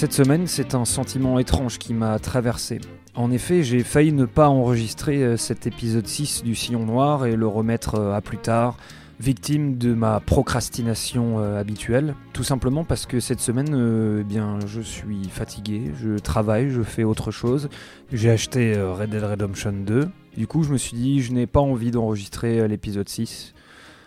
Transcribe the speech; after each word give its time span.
Cette 0.00 0.14
semaine, 0.14 0.46
c'est 0.46 0.74
un 0.74 0.86
sentiment 0.86 1.38
étrange 1.38 1.78
qui 1.78 1.92
m'a 1.92 2.18
traversé. 2.18 2.80
En 3.14 3.30
effet, 3.30 3.62
j'ai 3.62 3.84
failli 3.84 4.14
ne 4.14 4.24
pas 4.24 4.48
enregistrer 4.48 5.22
euh, 5.22 5.36
cet 5.36 5.66
épisode 5.66 6.06
6 6.06 6.42
du 6.42 6.54
Sillon 6.54 6.86
Noir 6.86 7.26
et 7.26 7.36
le 7.36 7.46
remettre 7.46 7.96
euh, 7.96 8.14
à 8.14 8.22
plus 8.22 8.38
tard, 8.38 8.78
victime 9.18 9.76
de 9.76 9.92
ma 9.92 10.20
procrastination 10.20 11.38
euh, 11.38 11.60
habituelle. 11.60 12.14
Tout 12.32 12.44
simplement 12.44 12.82
parce 12.82 13.04
que 13.04 13.20
cette 13.20 13.40
semaine, 13.40 14.18
eh 14.20 14.24
bien, 14.24 14.58
je 14.66 14.80
suis 14.80 15.28
fatigué, 15.28 15.92
je 16.02 16.18
travaille, 16.18 16.70
je 16.70 16.80
fais 16.80 17.04
autre 17.04 17.30
chose. 17.30 17.68
J'ai 18.10 18.30
acheté 18.30 18.80
Red 18.80 19.10
Dead 19.10 19.22
Redemption 19.22 19.74
2. 19.84 20.08
Du 20.34 20.46
coup, 20.46 20.62
je 20.62 20.72
me 20.72 20.78
suis 20.78 20.96
dit, 20.96 21.20
je 21.20 21.32
n'ai 21.32 21.46
pas 21.46 21.60
envie 21.60 21.90
d'enregistrer 21.90 22.66
l'épisode 22.68 23.10
6. 23.10 23.52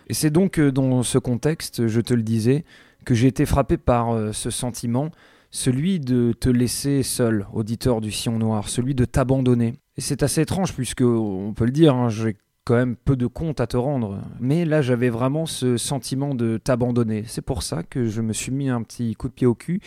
Et 0.07 0.15
c'est 0.15 0.31
donc 0.31 0.59
dans 0.59 1.03
ce 1.03 1.20
contexte, 1.20 1.85
je 1.85 2.01
te 2.01 2.15
le 2.15 2.23
disais, 2.23 2.65
que 3.05 3.13
j'ai 3.13 3.27
été 3.27 3.45
frappé 3.45 3.77
par 3.77 4.34
ce 4.34 4.49
sentiment 4.49 5.12
celui 5.54 5.99
de 5.99 6.34
te 6.34 6.49
laisser 6.49 7.04
seul, 7.04 7.46
auditeur 7.54 8.01
du 8.01 8.12
Sion 8.12 8.37
Noir, 8.40 8.68
celui 8.68 8.96
de 8.96 9.05
t'abandonner. 9.05 9.76
Et 9.96 10.01
c'est 10.01 10.23
assez 10.23 10.41
étrange 10.41 10.73
puisque, 10.73 11.01
on 11.01 11.54
peut 11.55 11.65
le 11.65 11.71
dire, 11.71 11.96
hein, 11.96 12.09
j'ai 12.09 12.35
quand 12.65 12.73
même 12.76 12.96
peu 12.96 13.15
de 13.15 13.27
comptes 13.27 13.62
à 13.62 13.68
te 13.68 13.77
rendre. 13.77 14.20
Mais 14.40 14.65
là, 14.65 14.81
j'avais 14.81 15.09
vraiment 15.09 15.46
ce 15.46 15.77
sentiment 15.77 16.34
de 16.34 16.57
t'abandonner. 16.57 17.24
C'est 17.27 17.43
pour 17.43 17.62
ça 17.62 17.84
que 17.84 18.07
je 18.07 18.21
me 18.21 18.34
suis 18.34 18.51
mis 18.51 18.70
un 18.70 18.81
petit 18.81 19.13
coup 19.13 19.27
de 19.27 19.34
pied 19.34 19.46
au 19.46 19.54
cul 19.54 19.79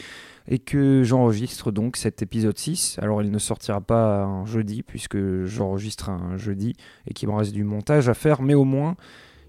et 0.46 0.60
que 0.60 1.02
j'enregistre 1.02 1.72
donc 1.72 1.96
cet 1.96 2.22
épisode 2.22 2.56
6. 2.56 3.00
Alors, 3.02 3.20
il 3.22 3.32
ne 3.32 3.38
sortira 3.38 3.80
pas 3.80 4.22
un 4.22 4.46
jeudi 4.46 4.84
puisque 4.84 5.18
j'enregistre 5.46 6.10
un 6.10 6.36
jeudi 6.36 6.74
et 7.08 7.12
qu'il 7.12 7.28
me 7.28 7.34
reste 7.34 7.52
du 7.52 7.64
montage 7.64 8.08
à 8.08 8.14
faire, 8.14 8.40
mais 8.40 8.54
au 8.54 8.64
moins, 8.64 8.94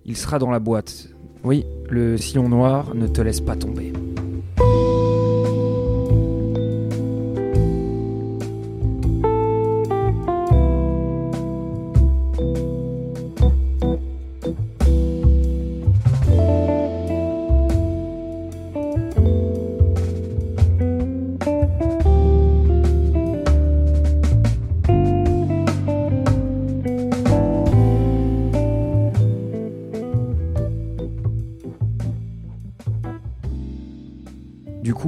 il 0.04 0.18
sera 0.18 0.40
dans 0.40 0.50
la 0.50 0.60
boîte. 0.60 1.10
Oui, 1.44 1.64
le 1.90 2.18
sillon 2.18 2.50
noir 2.50 2.96
ne 2.96 3.06
te 3.06 3.22
laisse 3.22 3.42
pas 3.42 3.56
tomber. 3.56 3.94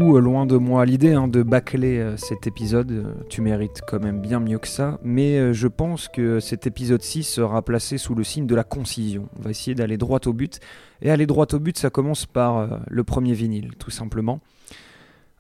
Euh, 0.02 0.20
loin 0.20 0.46
de 0.46 0.56
moi 0.56 0.86
l'idée 0.86 1.14
hein, 1.14 1.28
de 1.28 1.44
bâcler 1.44 2.00
euh, 2.00 2.18
cet 2.18 2.48
épisode. 2.48 2.92
Euh, 2.92 3.14
tu 3.30 3.42
mérites 3.42 3.82
quand 3.86 4.00
même 4.00 4.22
bien 4.22 4.40
mieux 4.40 4.58
que 4.58 4.68
ça. 4.68 5.00
Mais 5.04 5.54
je 5.54 5.68
pense 5.68 6.08
que 6.08 6.40
cet 6.40 6.68
épisode 6.68 7.02
6 7.02 7.24
sera 7.24 7.62
placé 7.62 7.98
sous 7.98 8.16
le 8.16 8.24
signe 8.24 8.48
de 8.48 8.56
la 8.56 8.64
concision. 8.64 9.30
On 9.38 9.42
va 9.42 9.50
essayer 9.50 9.76
d'aller 9.76 9.98
droit 9.98 10.20
au 10.26 10.34
but. 10.34 10.60
Et 11.02 11.12
aller 11.12 11.26
droit 11.26 11.48
au 11.54 11.60
but, 11.60 11.78
ça 11.78 11.90
commence 11.90 12.26
par 12.26 12.82
le 12.88 13.04
premier 13.04 13.34
vinyle, 13.34 13.76
tout 13.78 13.92
simplement. 13.92 14.40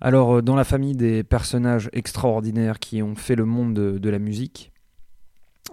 Alors, 0.02 0.42
dans 0.42 0.56
la 0.56 0.64
famille 0.64 0.96
des 0.96 1.24
personnages 1.24 1.90
extraordinaires 1.92 2.80
qui 2.80 3.02
ont 3.04 3.16
fait 3.16 3.36
le 3.36 3.46
monde 3.46 3.74
de 3.74 4.10
la 4.10 4.20
musique, 4.20 4.72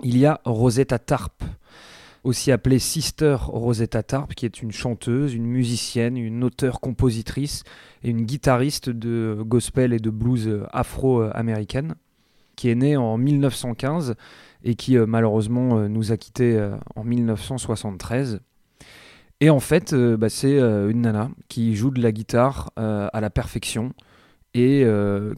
il 0.02 0.18
y 0.18 0.26
a 0.26 0.40
Rosetta 0.44 0.98
Tarp 0.98 1.44
aussi 2.26 2.50
appelée 2.50 2.80
Sister 2.80 3.36
Rosetta 3.40 4.02
Tarp, 4.02 4.34
qui 4.34 4.46
est 4.46 4.60
une 4.60 4.72
chanteuse, 4.72 5.32
une 5.32 5.46
musicienne, 5.46 6.16
une 6.16 6.42
auteure-compositrice 6.42 7.62
et 8.02 8.10
une 8.10 8.22
guitariste 8.22 8.90
de 8.90 9.38
gospel 9.46 9.92
et 9.92 10.00
de 10.00 10.10
blues 10.10 10.60
afro-américaine, 10.72 11.94
qui 12.56 12.68
est 12.68 12.74
née 12.74 12.96
en 12.96 13.16
1915 13.16 14.16
et 14.64 14.74
qui 14.74 14.98
euh, 14.98 15.06
malheureusement 15.06 15.78
euh, 15.78 15.88
nous 15.88 16.10
a 16.10 16.16
quittés 16.16 16.58
euh, 16.58 16.74
en 16.96 17.04
1973. 17.04 18.40
Et 19.40 19.48
en 19.50 19.60
fait, 19.60 19.94
bah, 19.94 20.30
c'est 20.30 20.58
une 20.58 21.02
nana 21.02 21.28
qui 21.48 21.76
joue 21.76 21.90
de 21.90 22.00
la 22.00 22.10
guitare 22.10 22.70
à 22.76 23.20
la 23.20 23.28
perfection 23.28 23.92
et 24.54 24.86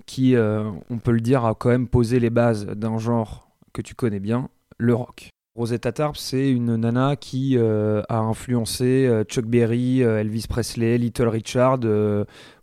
qui, 0.06 0.37
on 0.37 0.99
peut 1.03 1.10
le 1.10 1.20
dire, 1.20 1.44
a 1.44 1.56
quand 1.56 1.70
même 1.70 1.88
posé 1.88 2.20
les 2.20 2.31
bases 2.31 2.65
d'un 2.66 2.99
genre 2.99 3.50
que 3.72 3.82
tu 3.82 3.97
connais 3.97 4.20
bien, 4.20 4.50
le 4.76 4.94
rock. 4.94 5.31
Rosetta 5.58 5.91
Tarp, 5.91 6.16
c'est 6.16 6.52
une 6.52 6.76
nana 6.76 7.16
qui 7.16 7.58
euh, 7.58 8.00
a 8.08 8.19
influencé 8.19 9.08
euh, 9.08 9.24
Chuck 9.24 9.44
Berry, 9.44 10.04
euh, 10.04 10.20
Elvis 10.20 10.44
Presley, 10.48 10.98
Little 10.98 11.26
Richard 11.26 11.80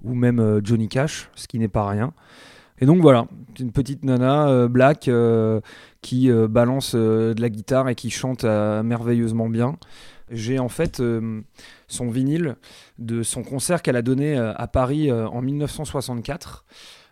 ou 0.01 0.13
même 0.13 0.61
Johnny 0.63 0.87
Cash, 0.87 1.29
ce 1.35 1.45
qui 1.49 1.59
n'est 1.59 1.67
pas 1.67 1.89
rien. 1.89 2.13
Et 2.79 2.85
donc 2.85 3.01
voilà, 3.01 3.27
une 3.59 3.73
petite 3.73 4.05
nana 4.05 4.67
black 4.69 5.09
qui 6.01 6.31
balance 6.49 6.95
de 6.95 7.35
la 7.37 7.49
guitare 7.49 7.89
et 7.89 7.95
qui 7.95 8.09
chante 8.09 8.45
merveilleusement 8.45 9.49
bien. 9.49 9.77
J'ai 10.31 10.59
en 10.59 10.69
fait 10.69 11.01
son 11.87 12.09
vinyle 12.09 12.55
de 12.97 13.23
son 13.23 13.43
concert 13.43 13.81
qu'elle 13.81 13.95
a 13.95 14.01
donné 14.01 14.37
à 14.37 14.67
Paris 14.67 15.11
en 15.11 15.41
1964 15.41 16.65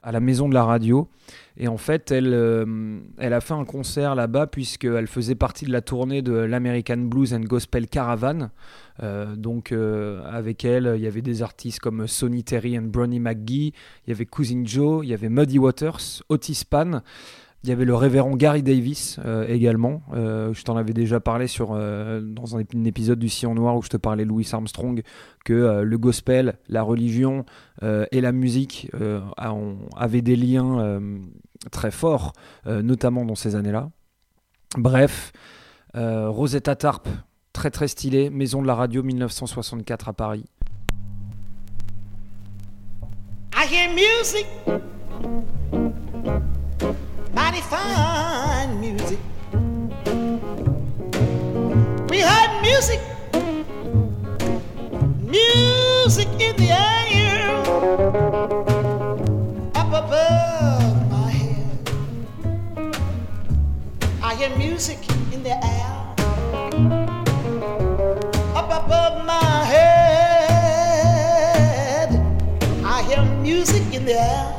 à 0.04 0.12
la 0.12 0.20
maison 0.20 0.50
de 0.50 0.54
la 0.54 0.66
radio. 0.66 1.08
Et 1.56 1.68
en 1.68 1.78
fait, 1.78 2.12
elle, 2.12 2.34
euh, 2.34 3.00
elle 3.18 3.34
a 3.34 3.40
fait 3.40 3.54
un 3.54 3.64
concert 3.64 4.16
là-bas 4.16 4.48
puisqu'elle 4.48 5.08
faisait 5.08 5.36
partie 5.36 5.66
de 5.66 5.72
la 5.72 5.82
tournée 5.82 6.22
de 6.22 6.34
l'American 6.34 6.98
Blues 6.98 7.34
and 7.34 7.42
Gospel 7.42 7.88
Caravan. 7.88 8.50
Euh, 9.02 9.36
donc 9.36 9.72
euh, 9.72 10.22
avec 10.30 10.66
elle, 10.66 10.94
il 10.98 11.02
y 11.02 11.08
avait 11.08 11.22
des 11.22 11.42
artistes 11.42 11.80
comme 11.80 12.06
Sonny 12.08 12.44
Terry 12.44 12.76
et 12.76 12.80
Bronnie 12.80 13.20
McGee, 13.20 13.74
il 14.06 14.10
y 14.10 14.12
avait 14.12 14.26
Cousin 14.26 14.64
Joe, 14.66 15.06
il 15.06 15.10
y 15.10 15.14
avait 15.14 15.30
Muddy 15.30 15.58
Waters, 15.58 16.22
Otis 16.30 16.64
Pan. 16.70 17.02
Il 17.64 17.70
y 17.70 17.72
avait 17.72 17.86
le 17.86 17.96
révérend 17.96 18.36
Gary 18.36 18.62
Davis 18.62 19.20
également. 19.48 20.02
je 20.12 20.62
t'en 20.64 20.76
avais 20.76 20.92
déjà 20.92 21.22
parlé 21.22 21.48
sur, 21.48 21.70
dans 21.70 22.58
un, 22.58 22.60
épisode 22.84 23.20
du 23.20 23.30
Sillon 23.30 23.56
Noir 23.56 23.78
où 23.78 23.82
je 23.82 23.88
te 23.88 23.96
parlais 23.96 24.26
Louis 24.26 24.46
Armstrong, 24.52 25.02
que 25.46 25.82
le 25.82 25.98
gospel, 25.98 26.56
la 26.68 26.84
religion 26.84 27.46
et 27.82 28.20
la 28.20 28.32
musique 28.34 28.92
avaient 29.96 30.22
des 30.22 30.36
liens 30.36 31.00
très 31.72 31.92
fort, 31.92 32.34
euh, 32.68 32.82
notamment 32.82 33.26
dans 33.26 33.36
ces 33.36 33.56
années-là. 33.56 33.90
Bref, 34.78 35.32
euh, 35.96 36.30
Rosetta 36.30 36.76
Tarp, 36.76 37.08
très 37.52 37.72
très 37.72 37.88
stylé, 37.88 38.30
Maison 38.30 38.62
de 38.62 38.68
la 38.68 38.76
Radio 38.76 39.04
1964 39.04 40.10
à 40.10 40.14
Paris. 40.14 40.46
I 43.56 43.66
hear 43.66 43.90
music, 43.94 44.48
mighty 47.34 47.62
fine 47.62 48.80
music. 48.80 49.20
We 52.10 52.20
heard 52.22 52.62
music, 52.62 53.00
music 55.20 56.28
in 56.40 56.56
the 56.58 56.70
air, 56.72 57.50
up 59.76 59.88
above. 59.88 60.94
My 61.12 61.30
head. 61.32 61.88
I 64.22 64.36
hear 64.36 64.56
music 64.58 65.00
in 65.34 65.44
the 65.44 65.56
air 65.66 65.94
up 68.56 68.70
above 68.86 69.26
my 69.26 69.66
head. 69.66 70.94
I 72.86 73.02
hear 73.04 73.24
music 73.42 73.84
in 73.94 74.06
the 74.06 74.14
air 74.14 74.53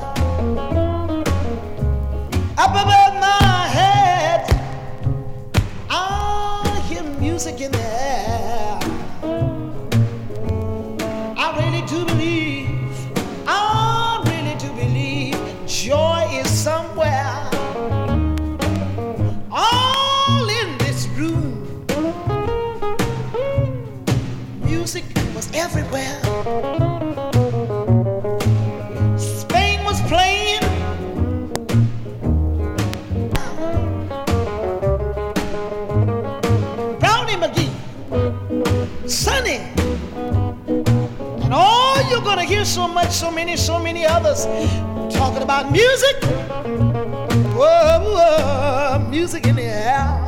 hear 43.05 43.13
so 43.13 43.31
many, 43.31 43.57
so 43.57 43.79
many 43.79 44.05
others 44.07 44.47
talking 45.15 45.43
about 45.43 45.71
music. 45.71 46.17
Whoa, 47.55 48.01
whoa, 48.03 49.07
music 49.11 49.47
in 49.47 49.57
the 49.57 49.63
air. 49.63 50.21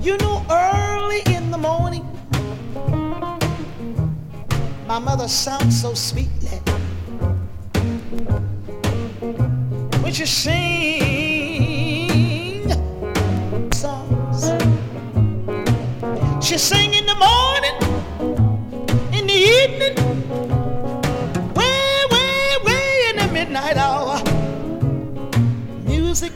You 0.00 0.16
know, 0.18 0.44
early 0.50 1.22
in 1.34 1.50
the 1.50 1.58
morning, 1.58 2.06
my 4.86 4.98
mother 4.98 5.28
sounds 5.28 5.80
so 5.80 5.94
sweetly 5.94 6.58
when 10.02 10.12
she 10.12 10.26
sing 10.26 10.60
songs. 13.72 14.52
She 16.44 16.58
sing 16.58 16.94
in 16.94 17.06
the 17.06 17.14
morning, 17.14 17.76
in 19.12 19.26
the 19.26 19.32
evening, 19.32 20.01
midnight 23.52 23.76
hour. 23.76 24.16
Music, 25.84 26.32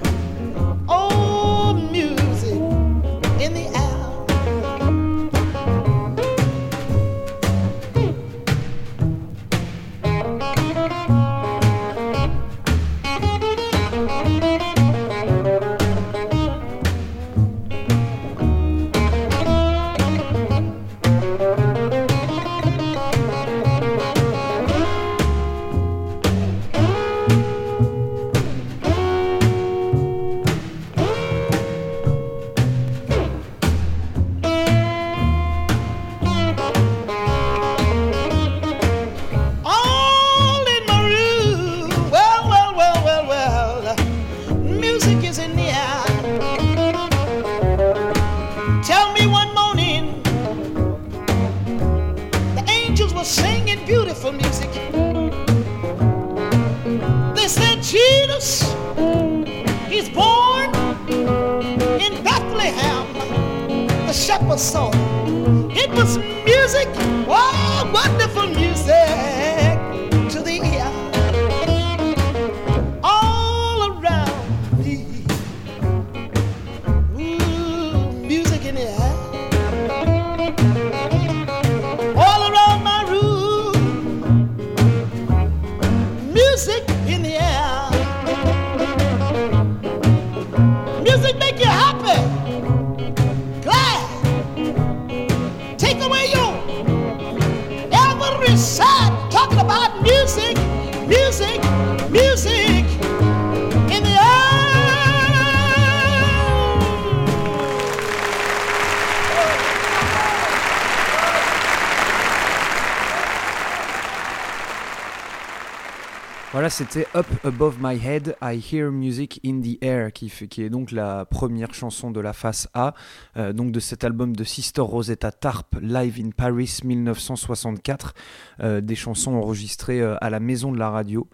Voilà, 116.56 116.70
c'était 116.70 117.06
Up 117.14 117.26
Above 117.44 117.76
My 117.82 117.98
Head, 118.02 118.34
I 118.40 118.58
Hear 118.72 118.90
Music 118.90 119.40
in 119.44 119.60
the 119.60 119.76
Air, 119.82 120.10
qui, 120.10 120.32
est 120.56 120.70
donc 120.70 120.90
la 120.90 121.26
première 121.26 121.74
chanson 121.74 122.10
de 122.10 122.18
la 122.18 122.32
face 122.32 122.66
A, 122.72 122.94
euh, 123.36 123.52
donc 123.52 123.72
de 123.72 123.78
cet 123.78 124.04
album 124.04 124.34
de 124.34 124.42
Sister 124.42 124.80
Rosetta 124.80 125.32
Tarp, 125.32 125.76
Live 125.82 126.18
in 126.18 126.30
Paris 126.30 126.78
1964, 126.82 128.14
euh, 128.60 128.80
des 128.80 128.94
chansons 128.94 129.34
enregistrées 129.34 130.00
euh, 130.00 130.16
à 130.22 130.30
la 130.30 130.40
maison 130.40 130.72
de 130.72 130.78
la 130.78 130.88
radio. 130.88 131.28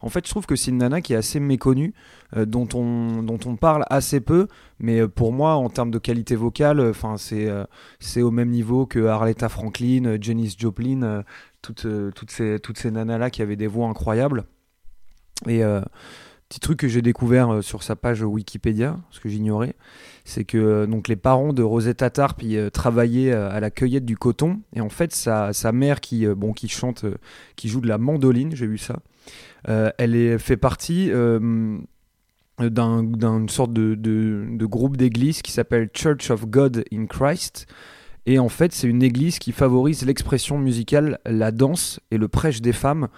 En 0.00 0.08
fait, 0.08 0.26
je 0.26 0.30
trouve 0.30 0.44
que 0.44 0.56
c'est 0.56 0.72
une 0.72 0.78
nana 0.78 1.00
qui 1.00 1.12
est 1.12 1.16
assez 1.16 1.38
méconnue, 1.38 1.94
dont, 2.34 2.68
on, 2.74 3.22
dont 3.22 3.38
on 3.46 3.54
parle 3.54 3.84
assez 3.90 4.20
peu, 4.20 4.48
mais 4.80 5.06
pour 5.06 5.32
moi, 5.32 5.54
en 5.54 5.70
termes 5.70 5.92
de 5.92 6.00
qualité 6.00 6.34
vocale, 6.34 6.92
c'est 8.00 8.22
au 8.22 8.30
même 8.32 8.50
niveau 8.50 8.86
que 8.86 9.06
Arletta 9.06 9.48
Franklin, 9.48 10.18
Janis 10.20 10.56
Joplin, 10.58 11.22
toutes, 11.62 11.86
toutes 12.14 12.30
ces, 12.32 12.58
toutes 12.58 12.76
ces 12.76 12.90
nanas-là 12.90 13.30
qui 13.30 13.40
avaient 13.40 13.56
des 13.56 13.68
voix 13.68 13.86
incroyables. 13.86 14.44
Et 15.48 15.64
euh, 15.64 15.80
petit 16.48 16.60
truc 16.60 16.78
que 16.78 16.88
j'ai 16.88 17.02
découvert 17.02 17.50
euh, 17.54 17.62
sur 17.62 17.82
sa 17.82 17.96
page 17.96 18.22
Wikipédia, 18.22 18.98
ce 19.10 19.20
que 19.20 19.28
j'ignorais, 19.28 19.74
c'est 20.24 20.44
que 20.44 20.58
euh, 20.58 20.86
donc 20.86 21.08
les 21.08 21.16
parents 21.16 21.52
de 21.52 21.62
Rosetta 21.62 22.10
Tarp 22.10 22.42
travaillaient 22.72 23.32
à 23.32 23.60
la 23.60 23.70
cueillette 23.70 24.04
du 24.04 24.16
coton 24.16 24.60
et 24.74 24.80
en 24.80 24.88
fait 24.88 25.12
sa, 25.12 25.52
sa 25.52 25.72
mère 25.72 26.00
qui 26.00 26.26
bon 26.26 26.52
qui 26.52 26.68
chante, 26.68 27.04
qui 27.56 27.68
joue 27.68 27.80
de 27.80 27.88
la 27.88 27.98
mandoline, 27.98 28.54
j'ai 28.54 28.66
vu 28.66 28.78
ça. 28.78 28.98
elle 29.66 30.14
est, 30.14 30.38
fait 30.38 30.56
partie 30.56 31.10
euh, 31.10 31.78
d'un- 32.60 33.02
d'une 33.02 33.48
sorte 33.48 33.72
de- 33.72 33.94
de 33.96 34.66
groupe 34.66 34.96
d'église 34.96 35.42
qui 35.42 35.50
s'appelle 35.52 35.90
Church 35.92 36.30
of 36.30 36.46
God 36.46 36.84
in 36.92 37.06
Christ. 37.06 37.66
Et 38.26 38.38
en 38.38 38.48
fait, 38.48 38.72
c'est 38.72 38.88
une 38.88 39.02
église 39.02 39.38
qui 39.38 39.52
favorise 39.52 40.04
l'expression 40.06 40.58
musicale, 40.58 41.18
la 41.26 41.50
danse 41.50 42.00
et 42.10 42.16
le 42.16 42.28
prêche 42.28 42.62
des 42.62 42.72
femmes. 42.72 43.08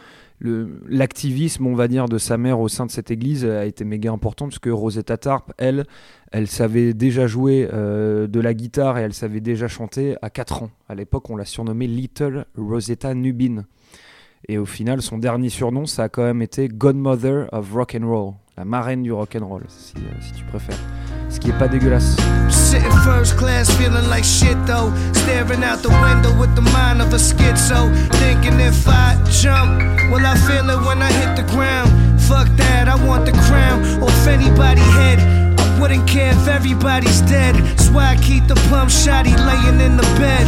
L'activisme, 0.41 1.67
on 1.67 1.75
va 1.75 1.89
dire, 1.89 2.09
de 2.09 2.19
sa 2.19 2.37
mère 2.37 2.61
au 2.61 2.69
sein 2.69 2.87
de 2.87 2.91
cette 2.91 3.11
église 3.11 3.45
a 3.45 3.65
été 3.65 3.85
méga 3.85 4.11
important 4.11 4.47
parce 4.47 4.59
que 4.59 4.69
Rosetta 4.69 5.17
Tarp, 5.17 5.53
elle, 5.57 5.87
elle 6.33 6.47
savait 6.47 6.93
déjà 6.93 7.27
jouer 7.27 7.69
euh, 7.73 8.27
de 8.27 8.41
la 8.41 8.53
guitare 8.53 8.99
et 8.99 9.03
elle 9.03 9.15
savait 9.15 9.41
déjà 9.41 9.69
chanter 9.69 10.17
à 10.21 10.29
4 10.29 10.65
ans. 10.65 10.71
À 10.89 10.95
l'époque, 10.95 11.31
on 11.31 11.37
l'a 11.37 11.47
surnommée 11.47 11.87
Little 11.87 12.45
Rosetta 12.57 13.15
Nubin. 13.15 13.65
Et 14.49 14.59
au 14.59 14.67
final, 14.67 15.03
son 15.03 15.19
dernier 15.19 15.49
surnom, 15.49 15.87
ça 15.87 16.05
a 16.05 16.09
quand 16.09 16.23
même 16.23 16.43
été 16.43 16.69
Godmother 16.69 17.49
of 17.53 17.73
Rock 17.73 17.97
and 18.01 18.07
Roll, 18.07 18.35
la 18.57 18.65
marraine 18.65 19.03
du 19.03 19.13
rock 19.13 19.37
and 19.41 19.47
roll, 19.47 19.65
si 19.69 19.95
tu 20.33 20.45
préfères. 20.45 20.79
Ce 21.28 21.38
qui 21.38 21.50
est 21.50 21.59
pas 21.59 21.68
dégueulasse. 21.68 22.16
Sitting 22.49 22.90
first 23.04 23.37
class, 23.37 23.71
feeling 23.76 24.09
like 24.09 24.25
shit 24.25 24.56
though. 24.66 24.92
Staring 25.12 25.62
out 25.64 25.83
the 25.83 25.90
window 25.90 26.33
with 26.38 26.54
the 26.54 26.62
mind 26.62 27.00
of 27.00 27.12
a 27.12 27.18
schizo. 27.18 27.90
Thinking 28.18 28.61
if 28.61 28.87
I 28.88 29.16
jump, 29.30 29.83
will 30.11 30.25
I 30.25 30.37
feel 30.47 30.68
it 30.71 30.80
when 30.87 31.02
I 31.02 31.11
hit 31.12 31.37
the 31.37 31.45
ground? 31.54 31.90
Fuck 32.21 32.49
that, 32.56 32.88
I 32.88 32.97
want 33.06 33.26
the 33.26 33.33
crown 33.33 34.02
off 34.02 34.26
anybody's 34.26 34.85
head. 34.95 35.18
I 35.59 35.80
wouldn't 35.80 36.09
care 36.09 36.33
if 36.33 36.49
everybody's 36.49 37.21
dead. 37.23 37.54
That's 37.54 37.90
why 37.90 38.12
I 38.12 38.16
keep 38.16 38.47
the 38.47 38.56
plum 38.68 38.88
shotty 38.88 39.35
laying 39.47 39.80
in 39.80 39.97
the 39.97 40.09
bed. 40.18 40.47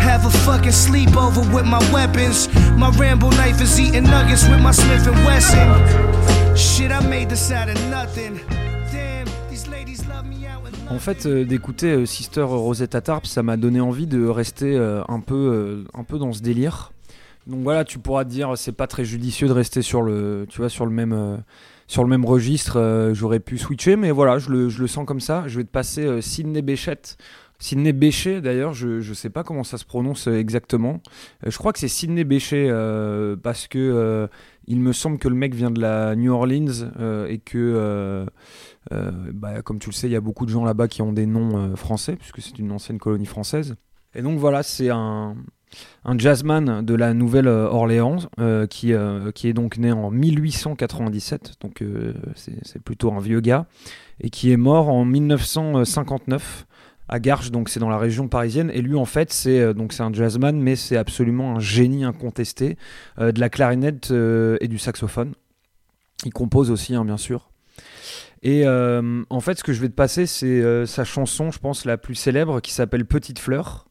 Have 0.00 0.24
a 0.24 0.30
fucking 0.30 0.72
sleepover 0.72 1.44
with 1.52 1.66
my 1.66 1.80
weapons. 1.92 2.48
My 2.76 2.90
Rambo 2.90 3.30
knife 3.30 3.60
is 3.60 3.78
eating 3.78 4.04
nuggets 4.04 4.48
with 4.48 4.60
my 4.60 4.72
Smith 4.72 5.06
and 5.06 5.16
Wesson. 5.26 6.56
Shit, 6.56 6.90
I 6.90 7.00
made 7.00 7.28
this 7.28 7.50
out 7.50 7.68
of 7.68 7.78
nothing. 7.90 8.40
En 10.88 11.00
fait, 11.00 11.26
euh, 11.26 11.44
d'écouter 11.44 11.92
euh, 11.92 12.06
Sister 12.06 12.42
Rosetta 12.42 13.00
Tarp, 13.00 13.26
ça 13.26 13.42
m'a 13.42 13.56
donné 13.56 13.80
envie 13.80 14.06
de 14.06 14.24
rester 14.26 14.76
euh, 14.76 15.02
un, 15.08 15.20
peu, 15.20 15.84
un 15.94 16.04
peu 16.04 16.18
dans 16.18 16.32
ce 16.32 16.42
délire. 16.42 16.92
Donc 17.48 17.60
voilà, 17.62 17.84
tu 17.84 17.98
pourras 17.98 18.24
te 18.24 18.30
dire, 18.30 18.56
c'est 18.56 18.72
pas 18.72 18.86
très 18.86 19.04
judicieux 19.04 19.48
de 19.48 19.52
rester 19.52 19.82
sur 19.82 20.02
le, 20.02 20.46
tu 20.48 20.58
vois, 20.58 20.68
sur 20.68 20.86
le 20.86 20.92
même, 20.92 21.42
sur 21.86 22.02
le 22.02 22.08
même 22.08 22.24
registre. 22.24 23.10
J'aurais 23.12 23.38
pu 23.38 23.56
switcher, 23.56 23.94
mais 23.94 24.10
voilà, 24.10 24.38
je 24.38 24.50
le, 24.50 24.68
je 24.68 24.80
le 24.80 24.88
sens 24.88 25.06
comme 25.06 25.20
ça. 25.20 25.44
Je 25.46 25.58
vais 25.58 25.64
te 25.64 25.70
passer 25.70 26.20
Sidney 26.22 26.60
Bechet, 26.60 27.16
Sidney 27.58 27.92
Bechet, 27.92 28.40
d'ailleurs, 28.40 28.74
je 28.74 29.08
ne 29.08 29.14
sais 29.14 29.30
pas 29.30 29.42
comment 29.42 29.64
ça 29.64 29.78
se 29.78 29.84
prononce 29.84 30.26
exactement. 30.26 31.00
Je 31.44 31.56
crois 31.56 31.72
que 31.72 31.78
c'est 31.78 31.88
Sidney 31.88 32.24
Bechet 32.24 32.68
euh, 32.68 33.36
parce 33.36 33.66
que 33.66 34.28
il 34.66 34.80
me 34.80 34.92
semble 34.92 35.18
que 35.18 35.28
le 35.28 35.34
mec 35.34 35.54
vient 35.54 35.70
de 35.70 35.80
la 35.80 36.16
New 36.16 36.32
Orleans 36.32 36.90
euh, 36.98 37.26
et 37.28 37.38
que, 37.38 37.56
euh, 37.58 38.26
euh, 38.92 39.10
bah, 39.32 39.62
comme 39.62 39.78
tu 39.78 39.90
le 39.90 39.94
sais, 39.94 40.08
il 40.08 40.12
y 40.12 40.16
a 40.16 40.20
beaucoup 40.20 40.46
de 40.46 40.50
gens 40.50 40.64
là-bas 40.64 40.88
qui 40.88 41.02
ont 41.02 41.12
des 41.12 41.26
noms 41.26 41.76
français 41.76 42.16
puisque 42.16 42.40
c'est 42.40 42.58
une 42.58 42.72
ancienne 42.72 42.98
colonie 42.98 43.26
française. 43.26 43.76
Et 44.14 44.22
donc 44.22 44.38
voilà, 44.38 44.62
c'est 44.62 44.90
un, 44.90 45.36
un 46.04 46.18
jazzman 46.18 46.84
de 46.84 46.94
la 46.94 47.12
Nouvelle-Orléans 47.14 48.18
qui, 48.70 48.92
qui 49.34 49.48
est 49.48 49.52
donc 49.52 49.78
né 49.78 49.92
en 49.92 50.10
1897, 50.10 51.54
donc 51.60 51.84
c'est 52.34 52.82
plutôt 52.82 53.12
un 53.12 53.20
vieux 53.20 53.40
gars, 53.40 53.66
et 54.20 54.30
qui 54.30 54.50
est 54.50 54.56
mort 54.56 54.88
en 54.88 55.04
1959 55.04 56.66
à 57.08 57.20
Garches, 57.20 57.50
donc 57.50 57.68
c'est 57.68 57.80
dans 57.80 57.88
la 57.88 57.98
région 57.98 58.28
parisienne. 58.28 58.70
Et 58.74 58.82
lui, 58.82 58.96
en 58.96 59.04
fait, 59.04 59.32
c'est 59.32 59.60
euh, 59.60 59.72
donc 59.72 59.92
c'est 59.92 60.02
un 60.02 60.12
jazzman, 60.12 60.58
mais 60.60 60.76
c'est 60.76 60.96
absolument 60.96 61.56
un 61.56 61.60
génie 61.60 62.04
incontesté 62.04 62.76
euh, 63.18 63.32
de 63.32 63.40
la 63.40 63.48
clarinette 63.48 64.10
euh, 64.10 64.56
et 64.60 64.68
du 64.68 64.78
saxophone. 64.78 65.34
Il 66.24 66.32
compose 66.32 66.70
aussi, 66.70 66.94
hein, 66.94 67.04
bien 67.04 67.16
sûr. 67.16 67.50
Et 68.42 68.64
en 68.66 69.40
fait, 69.40 69.58
ce 69.58 69.64
que 69.64 69.72
je 69.72 69.80
vais 69.80 69.88
te 69.88 69.94
passer, 69.94 70.26
c'est 70.26 70.86
sa 70.86 71.02
chanson, 71.02 71.50
je 71.50 71.58
pense, 71.58 71.84
la 71.84 71.98
plus 71.98 72.14
célèbre, 72.14 72.60
qui 72.60 72.72
s'appelle 72.72 73.04
Petite 73.04 73.40
Fleur. 73.40 73.86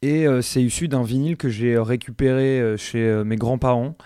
Et 0.00 0.26
c'est 0.42 0.62
issu 0.62 0.86
d'un 0.86 1.02
vinyle 1.02 1.36
que 1.36 1.48
j'ai 1.48 1.76
récupéré 1.76 2.76
chez 2.76 3.22
mes 3.24 3.34
grands-parents 3.34 3.96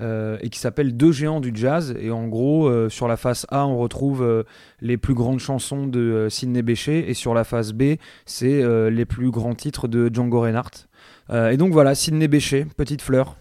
euh, 0.00 0.38
et 0.40 0.48
qui 0.48 0.58
s'appelle 0.58 0.96
Deux 0.96 1.12
géants 1.12 1.40
du 1.40 1.52
jazz. 1.54 1.94
Et 2.00 2.10
en 2.10 2.26
gros, 2.26 2.66
euh, 2.66 2.88
sur 2.88 3.08
la 3.08 3.16
face 3.16 3.46
A, 3.50 3.66
on 3.66 3.78
retrouve 3.78 4.22
euh, 4.22 4.42
les 4.80 4.96
plus 4.96 5.14
grandes 5.14 5.38
chansons 5.38 5.86
de 5.86 6.28
Sidney 6.30 6.62
Bechet 6.62 7.08
et 7.08 7.14
sur 7.14 7.34
la 7.34 7.44
face 7.44 7.72
B, 7.72 7.96
c'est 8.24 8.62
les 8.90 9.04
plus 9.04 9.30
grands 9.30 9.54
titres 9.54 9.88
de 9.88 10.10
Django 10.12 10.40
Reinhardt. 10.40 10.88
Et 11.30 11.56
donc 11.56 11.72
voilà, 11.72 11.94
Sidney 11.94 12.28
Bechet, 12.28 12.66
Petite 12.76 13.02
Fleur. 13.02 13.36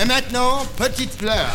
Et 0.00 0.06
maintenant, 0.06 0.62
petite 0.76 1.12
fleur. 1.12 1.46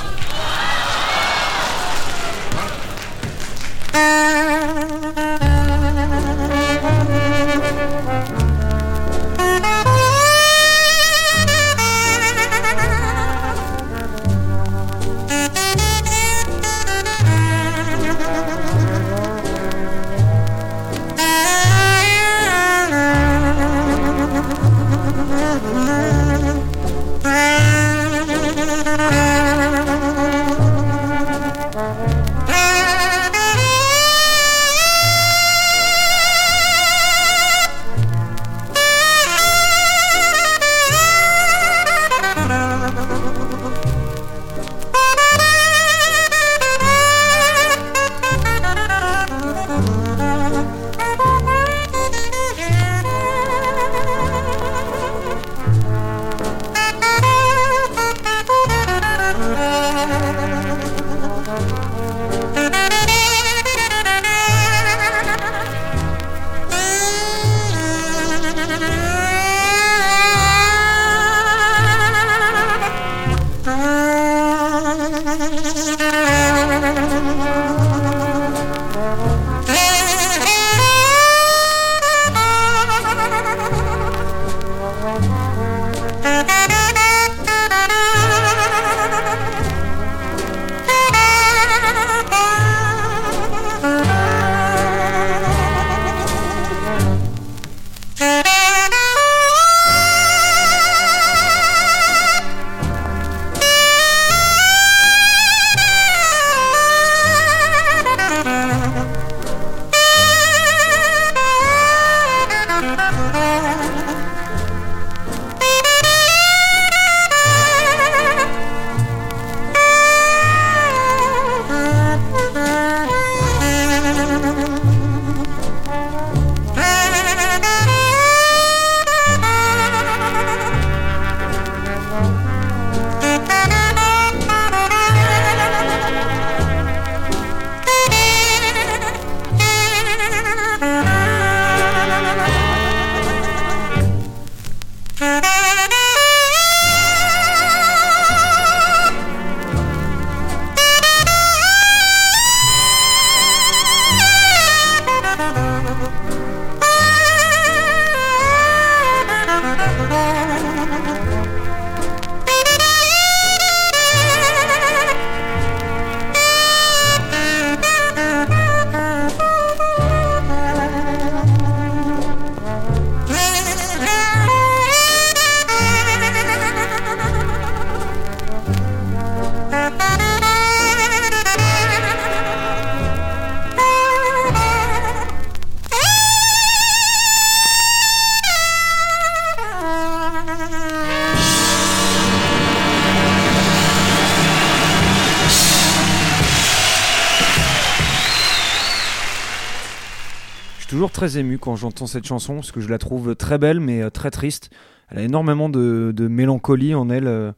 Toujours 201.00 201.12
très 201.12 201.38
ému 201.38 201.58
quand 201.58 201.78
j'entends 201.78 202.08
cette 202.08 202.28
chanson 202.28 202.56
parce 202.56 202.74
que 202.74 202.82
je 202.82 202.90
la 202.90 202.98
trouve 202.98 203.34
très 203.34 203.58
belle 203.58 203.80
mais 203.80 204.02
euh, 204.02 204.10
très 204.10 204.32
triste. 204.32 204.70
Elle 205.08 205.20
a 205.20 205.22
énormément 205.22 205.70
de, 205.70 206.14
mélancolie 206.30 206.94
en 206.94 207.10
elle. 207.10 207.28
euh, 207.28 207.54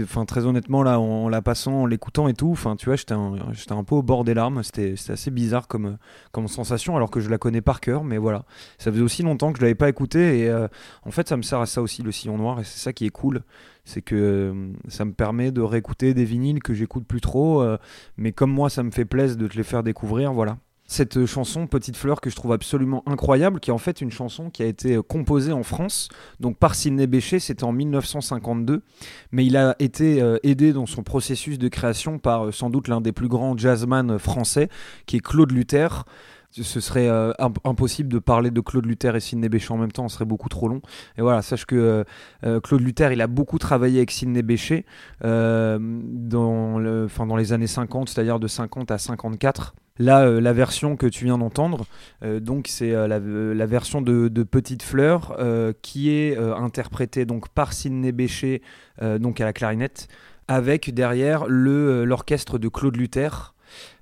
Enfin, 0.00 0.24
très 0.24 0.46
honnêtement, 0.46 0.82
là, 0.82 0.98
en, 0.98 1.28
la 1.28 1.42
passant, 1.42 1.82
en 1.82 1.86
l'écoutant 1.86 2.28
et 2.28 2.34
tout, 2.34 2.50
enfin, 2.50 2.76
tu 2.76 2.86
vois, 2.86 2.96
j'étais 2.96 3.12
un, 3.12 3.34
un 3.70 3.84
peu 3.84 3.94
au 3.94 4.02
bord 4.02 4.24
des 4.24 4.32
larmes. 4.32 4.62
C'était 4.62 4.94
assez 5.08 5.30
bizarre 5.30 5.68
comme, 5.68 5.98
sensation, 6.46 6.96
alors 6.96 7.10
que 7.10 7.20
je 7.20 7.28
la 7.28 7.36
connais 7.36 7.60
par 7.60 7.80
cœur, 7.80 8.02
mais 8.02 8.16
voilà. 8.16 8.46
Ça 8.78 8.90
faisait 8.90 9.02
aussi 9.02 9.22
longtemps 9.22 9.52
que 9.52 9.58
je 9.58 9.62
l'avais 9.62 9.74
pas 9.74 9.90
écouté, 9.90 10.40
et 10.40 10.48
euh, 10.48 10.66
en 11.04 11.10
fait, 11.10 11.28
ça 11.28 11.36
me 11.36 11.42
sert 11.42 11.60
à 11.60 11.66
ça 11.66 11.82
aussi, 11.82 12.02
le 12.02 12.10
sillon 12.10 12.38
noir, 12.38 12.60
et 12.60 12.64
c'est 12.64 12.78
ça 12.78 12.94
qui 12.94 13.04
est 13.04 13.10
cool. 13.10 13.42
C'est 13.84 14.00
que 14.00 14.70
ça 14.88 15.04
me 15.04 15.12
permet 15.12 15.50
de 15.52 15.60
réécouter 15.60 16.14
des 16.14 16.24
vinyles 16.24 16.62
que 16.62 16.72
j'écoute 16.72 17.04
plus 17.06 17.20
trop, 17.20 17.62
mais 18.16 18.32
comme 18.32 18.50
moi, 18.50 18.70
ça 18.70 18.82
me 18.82 18.90
fait 18.90 19.04
plaisir 19.04 19.36
de 19.36 19.46
te 19.46 19.56
les 19.56 19.62
faire 19.62 19.82
découvrir, 19.82 20.32
voilà 20.32 20.56
cette 20.86 21.26
chanson 21.26 21.66
Petite 21.66 21.96
Fleur 21.96 22.20
que 22.20 22.30
je 22.30 22.36
trouve 22.36 22.52
absolument 22.52 23.02
incroyable, 23.06 23.60
qui 23.60 23.70
est 23.70 23.72
en 23.72 23.78
fait 23.78 24.00
une 24.00 24.10
chanson 24.10 24.50
qui 24.50 24.62
a 24.62 24.66
été 24.66 24.96
euh, 24.96 25.02
composée 25.02 25.52
en 25.52 25.62
France, 25.62 26.08
donc 26.40 26.56
par 26.58 26.74
Sidney 26.74 27.06
Bechet, 27.06 27.40
c'était 27.40 27.64
en 27.64 27.72
1952, 27.72 28.82
mais 29.32 29.44
il 29.44 29.56
a 29.56 29.74
été 29.78 30.22
euh, 30.22 30.38
aidé 30.42 30.72
dans 30.72 30.86
son 30.86 31.02
processus 31.02 31.58
de 31.58 31.68
création 31.68 32.18
par 32.18 32.46
euh, 32.46 32.52
sans 32.52 32.70
doute 32.70 32.88
l'un 32.88 33.00
des 33.00 33.12
plus 33.12 33.28
grands 33.28 33.56
jazzman 33.56 34.18
français, 34.18 34.68
qui 35.06 35.16
est 35.16 35.20
Claude 35.20 35.52
Luther. 35.52 36.04
Ce 36.50 36.80
serait 36.80 37.08
euh, 37.08 37.32
imp- 37.38 37.58
impossible 37.64 38.08
de 38.12 38.18
parler 38.18 38.50
de 38.50 38.60
Claude 38.60 38.86
Luther 38.86 39.14
et 39.16 39.20
Sidney 39.20 39.48
Bechet 39.48 39.72
en 39.72 39.78
même 39.78 39.92
temps, 39.92 40.08
ce 40.08 40.14
serait 40.14 40.24
beaucoup 40.24 40.48
trop 40.48 40.68
long. 40.68 40.80
Et 41.18 41.22
voilà, 41.22 41.42
sache 41.42 41.66
que 41.66 41.76
euh, 41.76 42.04
euh, 42.44 42.60
Claude 42.60 42.80
Luther, 42.80 43.12
il 43.12 43.20
a 43.20 43.26
beaucoup 43.26 43.58
travaillé 43.58 43.98
avec 43.98 44.10
Sidney 44.10 44.42
Bechet 44.42 44.84
euh, 45.24 45.78
dans, 45.80 46.78
les 47.36 47.52
années 47.52 47.66
50, 47.66 48.08
c'est-à-dire 48.08 48.38
de 48.38 48.48
50 48.48 48.90
à 48.90 48.98
54. 48.98 49.74
Là, 49.98 50.28
la 50.28 50.52
version 50.52 50.96
que 50.96 51.06
tu 51.06 51.24
viens 51.24 51.38
d'entendre, 51.38 51.86
donc 52.22 52.66
c'est 52.68 52.92
la, 52.92 53.18
version 53.18 54.02
de, 54.02 54.42
Petite 54.42 54.82
Fleur 54.82 55.34
qui 55.80 56.10
est 56.10 56.36
interprétée 56.36 57.24
donc 57.24 57.48
par 57.48 57.72
Sidney 57.72 58.12
Bechet, 58.12 58.60
euh, 59.02 59.18
donc 59.18 59.40
à 59.40 59.44
la 59.44 59.52
clarinette, 59.52 60.08
avec 60.48 60.92
derrière 60.94 61.46
l'orchestre 61.48 62.58
de 62.58 62.68
Claude 62.68 62.96
Luther. 62.96 63.54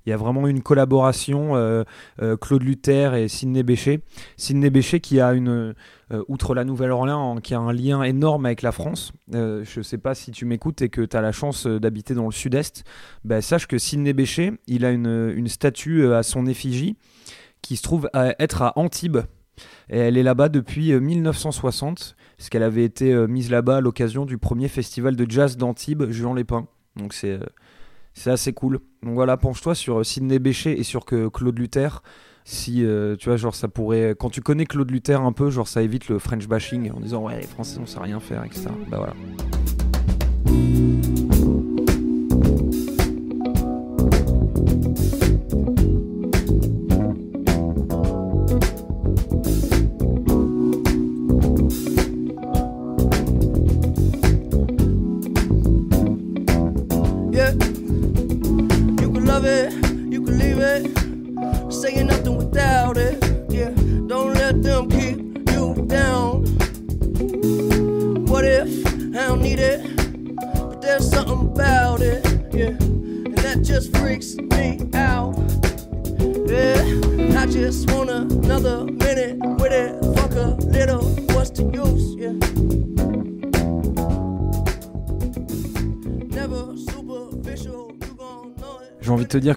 Il 0.06 0.10
y 0.10 0.12
a 0.12 0.16
vraiment 0.16 0.46
une 0.46 0.62
collaboration 0.62 1.56
euh, 1.56 1.82
euh, 2.20 2.36
Claude 2.36 2.62
Luther 2.62 3.14
et 3.14 3.28
Sidney 3.28 3.62
Bechet. 3.62 4.00
Sidney 4.36 4.68
Bechet 4.68 5.00
qui 5.00 5.20
a 5.20 5.32
une, 5.32 5.74
euh, 6.12 6.24
outre 6.28 6.54
la 6.54 6.64
Nouvelle-Orléans, 6.64 7.36
qui 7.36 7.54
a 7.54 7.58
un 7.58 7.72
lien 7.72 8.02
énorme 8.02 8.44
avec 8.44 8.62
la 8.62 8.72
France. 8.72 9.12
Je 9.32 9.80
sais 9.82 9.98
pas 9.98 10.14
si 10.14 10.30
tu 10.30 10.44
m'écoutes 10.44 10.82
et 10.82 10.90
que 10.90 11.00
tu 11.00 11.16
as 11.16 11.22
la 11.22 11.32
chance 11.32 11.66
d'habiter 11.66 12.14
dans 12.14 12.26
le 12.26 12.32
sud-est. 12.32 12.84
Bah, 13.24 13.40
sache 13.40 13.66
que 13.66 13.78
Sidney 13.78 14.12
Bechet, 14.12 14.52
il 14.66 14.84
a 14.84 14.90
une, 14.90 15.32
une 15.34 15.48
statue 15.48 16.12
à 16.12 16.22
son 16.22 16.46
effigie 16.46 16.96
qui 17.62 17.76
se 17.76 17.82
trouve 17.82 18.10
à 18.12 18.34
être 18.42 18.60
à 18.60 18.78
Antibes. 18.78 19.20
Et 19.88 19.98
elle 19.98 20.18
est 20.18 20.22
là-bas 20.22 20.48
depuis 20.50 20.92
euh, 20.92 21.00
1960, 21.00 22.16
parce 22.36 22.48
qu'elle 22.50 22.62
avait 22.62 22.84
été 22.84 23.14
mise 23.26 23.50
là-bas 23.50 23.78
à 23.78 23.80
l'occasion 23.80 24.26
du 24.26 24.36
premier 24.36 24.68
festival 24.68 25.16
de 25.16 25.30
jazz 25.30 25.56
d'Antibes, 25.56 26.10
Juan 26.10 26.36
Lépin. 26.36 26.66
Donc 26.96 27.14
c'est 27.14 27.38
c'est 28.14 28.30
assez 28.30 28.52
cool. 28.52 28.80
Donc 29.02 29.14
voilà, 29.14 29.36
penche-toi 29.36 29.74
sur 29.74 30.00
euh, 30.00 30.04
Sidney 30.04 30.38
Bechet 30.38 30.78
et 30.78 30.82
sur 30.82 31.04
que 31.04 31.28
Claude 31.28 31.58
Luther. 31.58 32.02
Si 32.44 32.84
euh, 32.84 33.16
tu 33.16 33.28
vois, 33.28 33.36
genre 33.36 33.54
ça 33.54 33.68
pourrait. 33.68 34.14
Quand 34.18 34.30
tu 34.30 34.40
connais 34.40 34.66
Claude 34.66 34.90
Luther 34.90 35.20
un 35.20 35.32
peu, 35.32 35.50
genre 35.50 35.68
ça 35.68 35.82
évite 35.82 36.08
le 36.08 36.18
French 36.18 36.46
bashing 36.46 36.90
en 36.92 37.00
disant 37.00 37.22
ouais, 37.22 37.40
les 37.40 37.46
Français 37.46 37.78
on 37.80 37.86
sait 37.86 38.00
rien 38.00 38.20
faire, 38.20 38.44
etc. 38.44 38.66
Bah 38.88 38.98
voilà. 38.98 39.14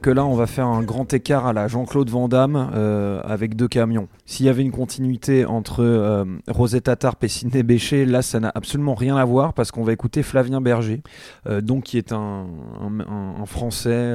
Là, 0.09 0.25
on 0.25 0.35
va 0.35 0.47
faire 0.47 0.67
un 0.67 0.83
grand 0.83 1.11
écart 1.13 1.47
à 1.47 1.53
la 1.53 1.67
Jean-Claude 1.67 2.09
Van 2.09 2.27
Damme 2.27 2.71
euh, 2.73 3.21
avec 3.23 3.55
deux 3.55 3.67
camions. 3.67 4.07
S'il 4.25 4.45
y 4.45 4.49
avait 4.49 4.61
une 4.61 4.71
continuité 4.71 5.45
entre 5.45 5.83
euh, 5.83 6.25
Rosetta 6.47 6.95
Tarp 6.95 7.23
et 7.23 7.27
Sidney 7.27 7.63
Bechet, 7.63 8.05
là, 8.05 8.21
ça 8.21 8.39
n'a 8.39 8.51
absolument 8.53 8.95
rien 8.95 9.17
à 9.17 9.25
voir 9.25 9.53
parce 9.53 9.71
qu'on 9.71 9.83
va 9.83 9.93
écouter 9.93 10.23
Flavien 10.23 10.61
Berger, 10.61 11.01
euh, 11.47 11.61
donc 11.61 11.85
qui 11.85 11.97
est 11.97 12.11
un, 12.11 12.47
Français 13.45 14.13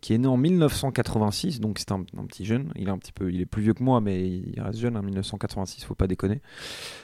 qui 0.00 0.14
est 0.14 0.18
né 0.18 0.26
en 0.26 0.36
1986, 0.36 1.60
donc 1.60 1.78
c'est 1.78 1.92
un, 1.92 2.02
petit 2.26 2.44
jeune. 2.44 2.72
Il 2.76 2.88
est 2.88 2.90
un 2.90 2.98
petit 2.98 3.12
peu, 3.12 3.30
il 3.30 3.40
est 3.40 3.46
plus 3.46 3.62
vieux 3.62 3.74
que 3.74 3.82
moi, 3.82 4.00
mais 4.00 4.26
il 4.26 4.60
reste 4.60 4.78
jeune. 4.78 4.96
En 4.96 5.02
1986, 5.02 5.84
faut 5.84 5.94
pas 5.94 6.06
déconner. 6.06 6.40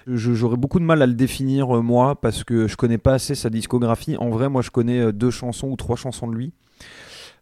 J'aurais 0.06 0.56
beaucoup 0.56 0.78
de 0.78 0.84
mal 0.84 1.02
à 1.02 1.06
le 1.06 1.12
définir 1.12 1.82
moi 1.82 2.14
parce 2.20 2.44
que 2.44 2.66
je 2.68 2.76
connais 2.76 2.98
pas 2.98 3.14
assez 3.14 3.34
sa 3.34 3.50
discographie. 3.50 4.16
En 4.16 4.30
vrai, 4.30 4.48
moi, 4.48 4.62
je 4.62 4.70
connais 4.70 5.12
deux 5.12 5.30
chansons 5.30 5.68
ou 5.68 5.76
trois 5.76 5.96
chansons 5.96 6.26
de 6.26 6.34
lui. 6.34 6.52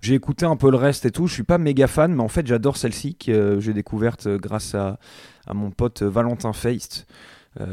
J'ai 0.01 0.15
écouté 0.15 0.47
un 0.47 0.57
peu 0.57 0.71
le 0.71 0.79
reste 0.79 1.05
et 1.05 1.11
tout. 1.11 1.27
Je 1.27 1.35
suis 1.35 1.43
pas 1.43 1.59
méga 1.59 1.87
fan, 1.87 2.15
mais 2.15 2.23
en 2.23 2.29
fait, 2.29 2.47
j'adore 2.47 2.77
celle-ci 2.77 3.17
que 3.17 3.31
euh, 3.31 3.61
j'ai 3.61 3.75
découverte 3.75 4.27
euh, 4.27 4.39
grâce 4.39 4.75
à, 4.75 4.99
mon 5.53 5.71
pote 5.71 6.03
euh, 6.03 6.09
Valentin 6.09 6.53
Feist. 6.53 7.07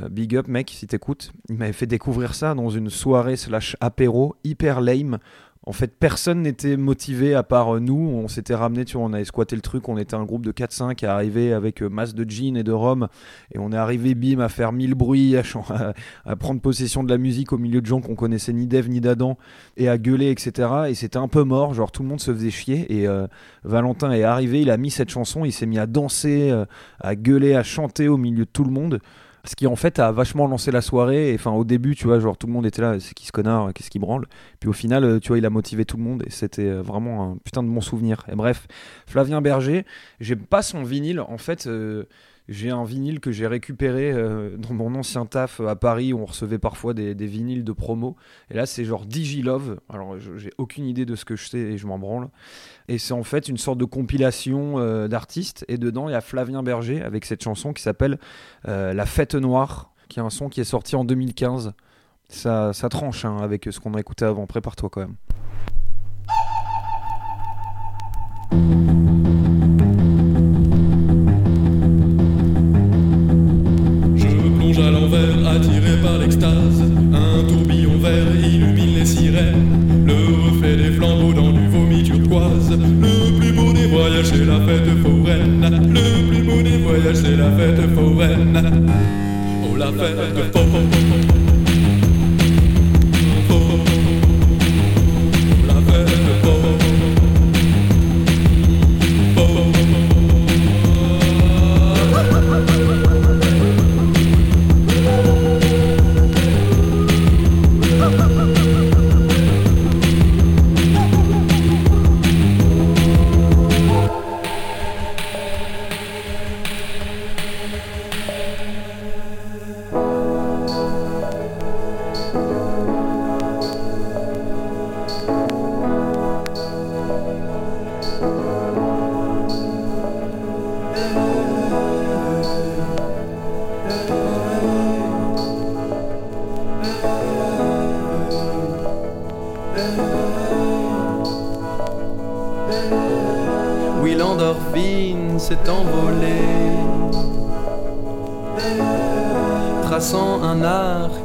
Big 0.10 0.36
up, 0.36 0.48
mec, 0.48 0.72
si 0.72 0.88
t'écoutes. 0.88 1.32
Il 1.50 1.56
m'avait 1.56 1.72
fait 1.72 1.86
découvrir 1.86 2.34
ça 2.34 2.56
dans 2.56 2.72
une 2.72 2.90
soirée 2.90 3.36
slash 3.36 3.78
apéro 3.80 4.36
hyper 4.44 4.82
lame. 4.82 5.20
En 5.68 5.74
fait, 5.74 5.94
personne 6.00 6.44
n'était 6.44 6.78
motivé 6.78 7.36
à 7.36 7.44
part 7.44 7.76
euh, 7.76 7.80
nous. 7.82 7.98
On 7.98 8.30
s'était 8.30 8.56
ramené, 8.56 8.86
tu 8.86 8.96
vois, 8.96 9.06
on 9.06 9.12
avait 9.12 9.26
squatté 9.26 9.54
le 9.54 9.62
truc. 9.62 9.90
On 9.90 9.98
était 9.98 10.16
un 10.16 10.24
groupe 10.24 10.46
de 10.46 10.54
4-5 10.54 11.06
à 11.06 11.14
arriver 11.14 11.52
avec 11.52 11.84
euh, 11.84 11.90
masse 11.90 12.16
de 12.16 12.24
gin 12.24 12.56
et 12.56 12.64
de 12.64 12.72
rhum. 12.72 13.10
Et 13.54 13.60
on 13.60 13.74
est 13.74 13.78
arrivé, 13.78 14.16
bim, 14.16 14.40
à 14.40 14.48
faire 14.48 14.72
mille 14.72 14.96
bruits, 14.96 15.36
à, 15.36 16.36
prendre 16.38 16.62
possession 16.62 17.04
de 17.04 17.10
la 17.10 17.18
musique 17.18 17.52
au 17.52 17.58
milieu 17.58 17.82
de 17.82 17.86
gens 17.86 18.00
qu'on 18.00 18.16
connaissait 18.16 18.54
ni 18.54 18.66
d'Ève 18.66 18.88
ni 18.88 19.02
d'Adam 19.02 19.38
et 19.76 19.90
à 19.90 19.98
gueuler, 19.98 20.32
etc. 20.32 20.70
Et 20.88 20.96
c'était 20.96 21.18
un 21.18 21.28
peu 21.28 21.44
mort, 21.44 21.74
genre 21.74 21.92
tout 21.92 22.02
le 22.02 22.08
monde 22.08 22.22
se 22.22 22.34
faisait 22.34 22.50
chier. 22.50 22.86
Et 22.90 23.06
euh, 23.06 23.28
Valentin 23.66 24.10
est 24.12 24.24
arrivé, 24.24 24.62
il 24.62 24.72
a 24.72 24.78
mis 24.78 24.90
cette 24.90 25.10
chanson, 25.10 25.44
il 25.44 25.52
s'est 25.52 25.66
mis 25.66 25.80
à 25.80 25.86
danser, 25.86 26.50
à 27.02 27.16
gueuler, 27.18 27.56
à 27.56 27.64
chanter 27.64 28.08
au 28.08 28.16
milieu 28.16 28.46
de 28.46 28.50
tout 28.50 28.64
le 28.64 28.72
monde. 28.72 29.02
Ce 29.48 29.56
qui 29.56 29.66
en 29.66 29.76
fait 29.78 30.00
a 30.00 30.12
vachement 30.12 30.46
lancé 30.48 30.72
la 30.72 30.82
soirée. 30.82 31.34
Enfin, 31.34 31.52
au 31.52 31.64
début, 31.64 31.96
tu 31.96 32.06
vois, 32.06 32.20
genre 32.20 32.38
tout 32.38 32.48
le 32.48 32.54
monde 32.54 32.66
était 32.66 32.82
là, 32.82 33.00
c'est 33.00 33.14
qui 33.14 33.26
ce 33.26 33.32
connard, 33.32 33.74
qu'est-ce 33.74 33.90
qui 33.90 34.00
branle. 34.00 34.26
Puis 34.60 34.70
au 34.70 34.74
final, 34.74 35.04
euh, 35.04 35.20
tu 35.20 35.30
vois, 35.30 35.38
il 35.38 35.46
a 35.46 35.50
motivé 35.50 35.86
tout 35.86 35.98
le 35.98 36.04
monde 36.04 36.24
et 36.28 36.30
c'était 36.30 36.68
euh, 36.68 36.82
vraiment 36.82 37.32
un 37.32 37.38
putain 37.38 37.64
de 37.64 37.70
bon 37.70 37.80
souvenir. 37.80 38.26
Et 38.32 38.36
bref, 38.36 38.68
Flavien 39.06 39.42
Berger, 39.42 39.86
j'aime 40.20 40.46
pas 40.46 40.62
son 40.62 40.84
vinyle. 40.84 41.22
En 41.22 41.38
fait, 41.38 41.66
euh, 41.68 42.04
j'ai 42.50 42.70
un 42.70 42.86
vinyle 42.86 43.20
que 43.20 43.32
j'ai 43.32 43.46
récupéré 43.46 44.12
euh, 44.12 44.56
dans 44.58 44.74
mon 44.74 44.96
ancien 44.96 45.26
taf 45.26 45.60
à 45.60 45.76
Paris 45.76 46.14
où 46.14 46.20
on 46.20 46.26
recevait 46.26 46.60
parfois 46.60 46.94
des, 46.94 47.14
vinyles 47.14 47.64
de 47.64 47.72
promo. 47.74 48.16
Et 48.50 48.54
là, 48.54 48.66
c'est 48.66 48.86
genre 48.86 49.06
Digilove. 49.06 49.80
Alors, 49.90 50.18
j'ai 50.20 50.52
aucune 50.58 50.86
idée 50.86 51.06
de 51.06 51.16
ce 51.16 51.26
que 51.26 51.36
je 51.36 51.50
sais 51.50 51.58
et 51.58 51.78
je 51.78 51.86
m'en 51.88 52.00
branle. 52.00 52.30
Et 52.88 52.98
c'est 53.00 53.14
en 53.14 53.24
fait 53.24 53.50
une 53.50 53.58
sorte 53.58 53.78
de 53.78 53.86
compilation 53.86 54.80
euh, 54.80 55.08
d'artistes. 55.08 55.66
Et 55.68 55.78
dedans, 55.78 56.08
il 56.08 56.14
y 56.14 56.16
a 56.16 56.22
Flavien 56.22 56.64
Berger 56.64 57.02
avec 57.02 57.26
cette 57.26 57.44
chanson 57.44 57.74
qui 57.74 57.82
s'appelle 57.82 58.18
euh, 58.68 58.94
La 58.94 59.06
Fête 59.06 59.36
Noire, 59.36 59.92
qui 60.08 60.20
est 60.20 60.24
un 60.24 60.30
son 60.30 60.48
qui 60.48 60.62
est 60.62 60.66
sorti 60.66 60.96
en 60.96 61.04
2015. 61.04 61.74
Ça, 62.30 62.72
ça 62.74 62.90
tranche 62.90 63.26
hein, 63.26 63.38
avec 63.42 63.68
ce 63.70 63.80
qu'on 63.80 63.94
a 63.94 64.00
écouté 64.00 64.24
avant. 64.24 64.48
Prépare-toi 64.48 64.90
quand 64.90 65.02
même. 65.02 65.16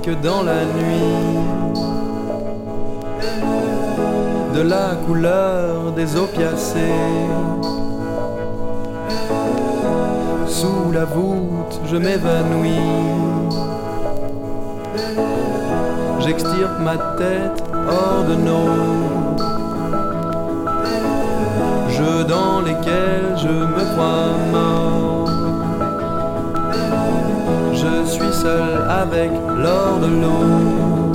Arc 0.03 0.21
dans 0.21 0.43
la 0.43 0.65
nuit, 0.65 1.39
de 4.55 4.63
la 4.63 4.95
couleur 5.07 5.93
des 5.93 6.17
opiacés. 6.17 6.79
Sous 10.47 10.93
la 10.93 11.05
voûte, 11.05 11.81
je 11.87 11.97
m'évanouis. 11.97 12.71
J'extirpe 16.21 16.79
ma 16.81 16.97
tête 17.19 17.65
hors 17.73 18.25
de 18.29 18.35
nos 18.35 18.69
jeux 21.91 22.25
dans 22.25 22.61
lesquels 22.61 23.37
je 23.37 23.49
me 23.49 23.85
crois 23.95 24.37
mort. 24.53 25.02
Seul 28.43 28.85
avec 29.03 29.31
l'or 29.63 29.93
de 30.05 30.11
l'eau 30.21 31.13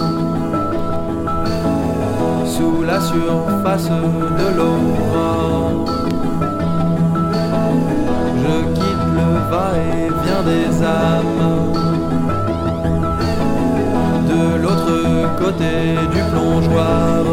sous 2.45 2.83
la 2.83 2.99
surface 3.01 3.89
de 4.39 4.47
l'aurore. 4.57 5.85
Je 8.41 8.55
quitte 8.77 9.07
le 9.19 9.29
va-et-vient 9.51 10.43
des 10.53 10.67
âmes 10.83 11.73
de 14.31 14.43
l'autre 14.61 14.95
côté 15.41 15.73
du 16.13 16.21
plongeoir. 16.31 17.23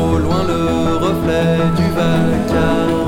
Au 0.00 0.18
loin 0.24 0.42
le 0.52 0.62
reflet 1.06 1.54
du 1.78 1.86
vacarme 1.98 3.02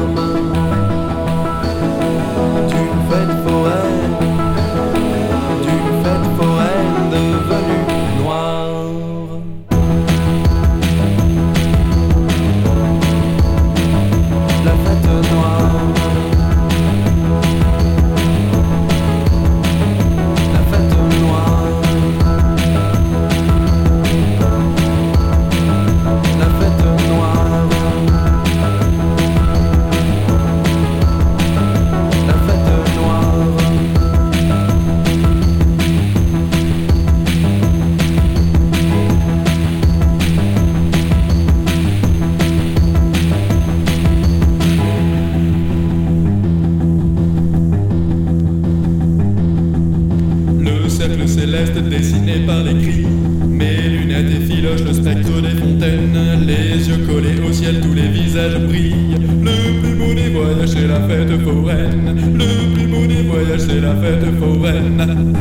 dessiné 51.62 52.40
par 52.46 52.62
les 52.64 52.74
cris 52.74 53.06
Mes 53.48 53.88
lunettes 53.88 54.42
effilochent 54.42 54.82
le 54.82 54.92
spectre 54.92 55.40
des 55.40 55.56
fontaines. 55.60 56.16
Les 56.46 56.88
yeux 56.88 57.06
collés 57.06 57.40
au 57.48 57.52
ciel, 57.52 57.80
tous 57.80 57.94
les 57.94 58.08
visages 58.08 58.58
brillent. 58.58 59.16
Le 59.42 59.80
plus 59.80 59.94
beau 59.94 60.14
des 60.14 60.30
voyages, 60.30 60.68
c'est 60.68 60.86
la 60.86 61.00
fête 61.08 61.40
foraine. 61.42 62.34
Le 62.34 62.74
plus 62.74 62.86
beau 62.86 63.06
des 63.06 63.22
voyages, 63.22 63.60
c'est 63.60 63.80
la 63.80 63.94
fête 63.94 64.38
foraine. 64.38 65.34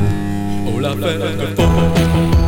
Oh 0.68 0.80
la 0.80 0.92
fête 0.92 1.56
foraine 1.56 2.43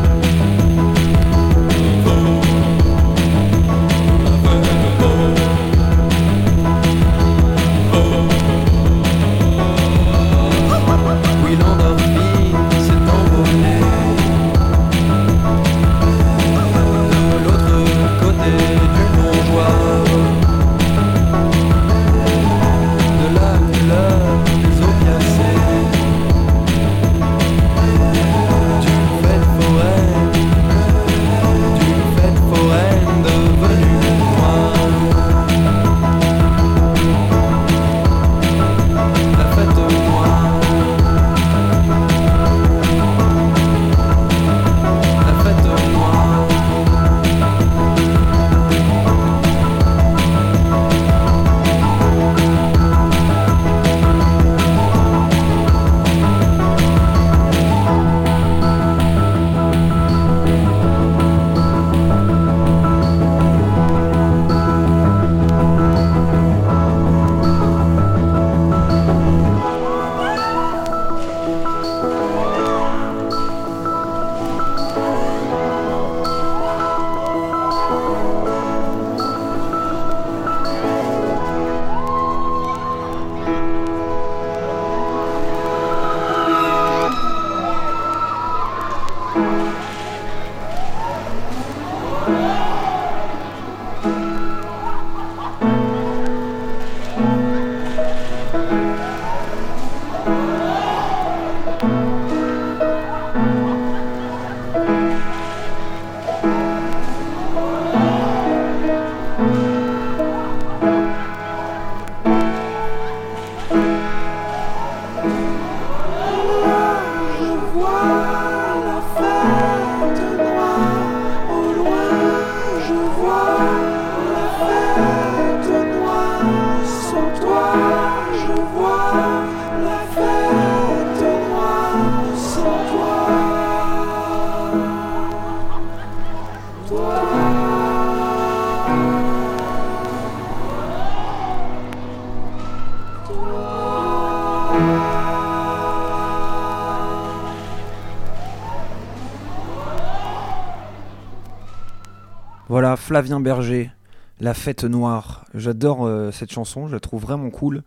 Flavien 153.06 153.38
Berger, 153.38 153.92
La 154.40 154.52
Fête 154.52 154.82
Noire. 154.82 155.44
J'adore 155.54 156.04
euh, 156.04 156.32
cette 156.32 156.50
chanson, 156.50 156.88
je 156.88 156.92
la 156.92 156.98
trouve 156.98 157.22
vraiment 157.22 157.50
cool. 157.50 157.84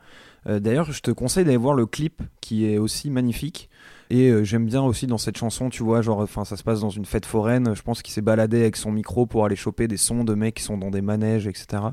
Euh, 0.48 0.62
D'ailleurs, 0.62 0.94
je 0.94 1.02
te 1.02 1.12
conseille 1.12 1.44
d'aller 1.44 1.58
voir 1.58 1.74
le 1.74 1.86
clip 1.86 2.24
qui 2.40 2.66
est 2.66 2.78
aussi 2.78 3.10
magnifique. 3.10 3.70
Et 4.10 4.30
euh, 4.30 4.46
j'aime 4.46 4.66
bien 4.66 4.82
aussi 4.82 5.08
dans 5.08 5.18
cette 5.18 5.36
chanson, 5.36 5.70
tu 5.70 5.84
vois, 5.84 6.02
genre, 6.02 6.20
enfin, 6.20 6.46
ça 6.46 6.56
se 6.56 6.64
passe 6.64 6.80
dans 6.80 6.90
une 6.90 7.04
fête 7.04 7.26
foraine. 7.26 7.76
Je 7.76 7.82
pense 7.82 8.02
qu'il 8.02 8.14
s'est 8.14 8.22
baladé 8.22 8.62
avec 8.62 8.78
son 8.78 8.94
micro 8.94 9.26
pour 9.26 9.44
aller 9.44 9.58
choper 9.58 9.90
des 9.90 9.98
sons 9.98 10.24
de 10.24 10.36
mecs 10.36 10.56
qui 10.56 10.64
sont 10.64 10.78
dans 10.78 10.90
des 10.90 11.02
manèges, 11.02 11.48
etc. 11.48 11.84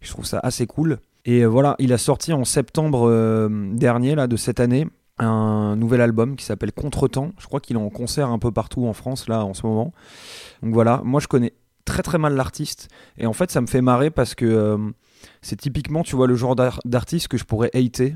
Je 0.00 0.10
trouve 0.10 0.24
ça 0.24 0.38
assez 0.44 0.68
cool. 0.68 0.98
Et 1.24 1.44
voilà, 1.46 1.74
il 1.80 1.92
a 1.92 1.98
sorti 1.98 2.32
en 2.32 2.44
septembre 2.44 3.48
dernier, 3.74 4.14
là, 4.14 4.28
de 4.28 4.36
cette 4.36 4.60
année, 4.60 4.86
un 5.18 5.74
nouvel 5.74 6.00
album 6.00 6.36
qui 6.36 6.44
s'appelle 6.44 6.70
Contretemps. 6.70 7.32
Je 7.40 7.46
crois 7.46 7.58
qu'il 7.58 7.74
est 7.74 7.80
en 7.80 7.90
concert 7.90 8.30
un 8.30 8.38
peu 8.38 8.52
partout 8.52 8.86
en 8.86 8.92
France, 8.92 9.28
là, 9.28 9.44
en 9.44 9.52
ce 9.52 9.66
moment. 9.66 9.92
Donc 10.62 10.74
voilà, 10.74 11.02
moi, 11.04 11.18
je 11.18 11.26
connais 11.26 11.54
très 11.88 12.02
très 12.02 12.18
mal 12.18 12.34
l'artiste. 12.34 12.88
Et 13.16 13.26
en 13.26 13.32
fait, 13.32 13.50
ça 13.50 13.60
me 13.60 13.66
fait 13.66 13.80
marrer 13.80 14.10
parce 14.10 14.34
que 14.34 14.78
c'est 15.42 15.56
typiquement, 15.56 16.02
tu 16.02 16.16
vois, 16.16 16.26
le 16.26 16.34
genre 16.34 16.54
d'artiste 16.84 17.28
que 17.28 17.36
je 17.36 17.44
pourrais 17.44 17.70
hater 17.74 18.14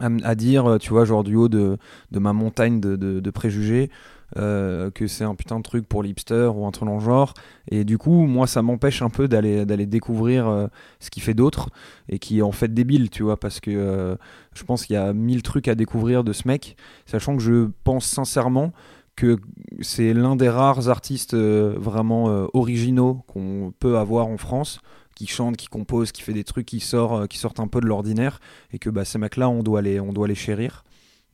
à, 0.00 0.34
dire, 0.34 0.66
euh, 0.66 0.78
tu 0.78 0.90
vois, 0.90 1.04
genre 1.04 1.24
du 1.24 1.36
haut 1.36 1.48
de, 1.48 1.78
ma 2.12 2.32
montagne 2.32 2.80
de, 2.80 3.30
préjugés, 3.30 3.90
euh, 4.38 4.90
que 4.90 5.06
c'est 5.06 5.24
un 5.24 5.34
putain 5.34 5.58
de 5.58 5.62
truc 5.62 5.86
pour 5.86 6.02
l'hipster 6.02 6.50
ou 6.54 6.66
un 6.66 6.70
truc 6.70 6.88
dans 6.88 6.94
le 6.94 7.04
genre. 7.04 7.34
Et 7.70 7.84
du 7.84 7.98
coup, 7.98 8.26
moi, 8.26 8.46
ça 8.46 8.62
m'empêche 8.62 9.02
un 9.02 9.10
peu 9.10 9.28
d'aller 9.28 9.86
découvrir 9.86 10.48
euh, 10.48 10.66
ce 11.00 11.10
qui 11.10 11.20
fait 11.20 11.34
d'autres 11.34 11.68
et 12.08 12.18
qui 12.18 12.38
est 12.38 12.42
en 12.42 12.52
fait 12.52 12.72
débile, 12.72 13.10
tu 13.10 13.22
vois, 13.22 13.38
parce 13.38 13.60
que 13.60 14.16
je 14.54 14.64
pense 14.64 14.86
qu'il 14.86 14.94
y 14.94 14.98
a 14.98 15.12
mille 15.12 15.42
trucs 15.42 15.68
à 15.68 15.74
découvrir 15.74 16.24
de 16.24 16.32
ce 16.32 16.48
mec, 16.48 16.76
sachant 17.04 17.36
que 17.36 17.42
je 17.42 17.68
pense 17.84 18.06
sincèrement 18.06 18.72
que 19.16 19.38
c'est 19.80 20.14
l'un 20.14 20.36
des 20.36 20.48
rares 20.48 20.88
artistes 20.88 21.34
vraiment 21.34 22.48
originaux 22.54 23.22
qu'on 23.26 23.72
peut 23.78 23.98
avoir 23.98 24.26
en 24.26 24.38
France 24.38 24.80
qui 25.14 25.26
chante, 25.26 25.56
qui 25.56 25.68
compose, 25.68 26.12
qui 26.12 26.22
fait 26.22 26.32
des 26.32 26.44
trucs 26.44 26.66
qui, 26.66 26.80
sort, 26.80 27.14
euh, 27.14 27.26
qui 27.26 27.38
sortent 27.38 27.60
un 27.60 27.68
peu 27.68 27.80
de 27.80 27.86
l'ordinaire, 27.86 28.40
et 28.72 28.78
que 28.78 28.90
bah, 28.90 29.04
ces 29.04 29.18
mecs-là, 29.18 29.48
on, 29.48 29.62
doit 29.62 29.82
les, 29.82 30.00
on 30.00 30.12
doit 30.12 30.28
les 30.28 30.34
chérir. 30.34 30.84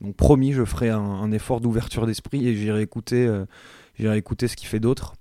Donc 0.01 0.15
promis, 0.15 0.53
je 0.53 0.63
ferai 0.63 0.89
un, 0.89 1.31
effort 1.31 1.59
d'ouverture 1.59 2.05
d'esprit 2.05 2.47
et 2.47 2.55
j'irai 2.55 2.81
écouter, 2.81 3.25
euh, 3.25 3.45
j'irai 3.97 4.17
écouter 4.17 4.47
ce 4.47 4.55
qu'il 4.55 4.67
fait 4.67 4.79
d'autre. 4.79 5.15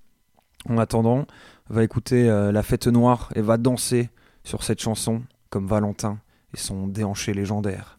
En 0.68 0.78
attendant, 0.78 1.26
va 1.68 1.82
écouter 1.82 2.28
euh, 2.28 2.52
La 2.52 2.62
Fête 2.62 2.86
Noire 2.86 3.30
et 3.34 3.40
va 3.40 3.56
danser 3.56 4.10
sur 4.44 4.62
cette 4.62 4.80
chanson 4.80 5.22
comme 5.50 5.66
Valentin 5.66 6.20
et 6.54 6.56
son 6.56 6.86
déhanché 6.86 7.34
légendaire. 7.34 7.98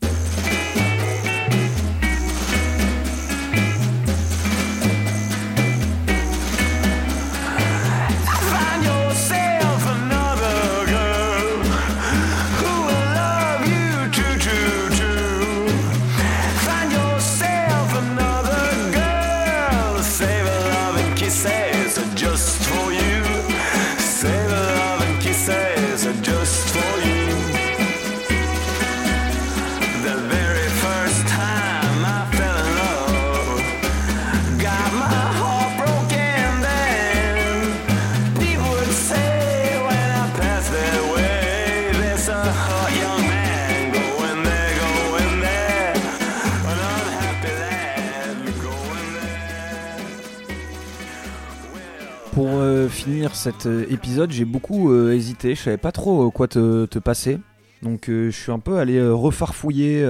Cet 53.40 53.68
euh, 53.68 53.86
épisode, 53.90 54.32
j'ai 54.32 54.44
beaucoup 54.44 54.92
euh, 54.92 55.14
hésité. 55.14 55.56
Je 55.56 55.62
savais 55.62 55.78
pas 55.78 55.94
trop 55.94 56.28
euh, 56.28 56.30
quoi 56.30 56.50
te, 56.50 57.00
passer. 57.00 57.40
Donc 57.82 58.08
je 58.08 58.30
suis 58.30 58.52
un 58.52 58.60
peu 58.60 58.80
allé 58.80 59.02
refarfouiller 59.02 60.04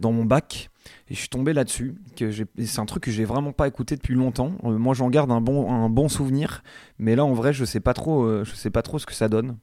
dans 0.00 0.10
mon 0.10 0.24
bac 0.24 0.68
et 1.08 1.14
je 1.14 1.20
suis 1.20 1.28
tombé 1.28 1.52
là-dessus. 1.52 1.94
C'est 2.58 2.80
un 2.80 2.86
truc 2.86 3.04
que 3.04 3.12
j'ai 3.12 3.24
vraiment 3.24 3.52
pas 3.52 3.68
écouté 3.68 3.94
depuis 3.94 4.16
longtemps. 4.16 4.50
moi 4.64 4.92
j'en 4.92 5.08
garde 5.08 5.30
un 5.30 5.40
bon, 5.40 5.70
un 5.70 5.88
bon 5.88 6.08
souvenir, 6.08 6.64
mais 6.98 7.14
là 7.14 7.24
en 7.24 7.34
vrai 7.34 7.52
je 7.52 7.64
sais 7.64 7.78
pas 7.78 7.94
trop, 7.94 8.42
je 8.42 8.52
sais 8.56 8.70
pas 8.70 8.82
trop 8.82 8.98
ce 8.98 9.06
que 9.06 9.14
ça 9.14 9.28
donne. 9.28 9.58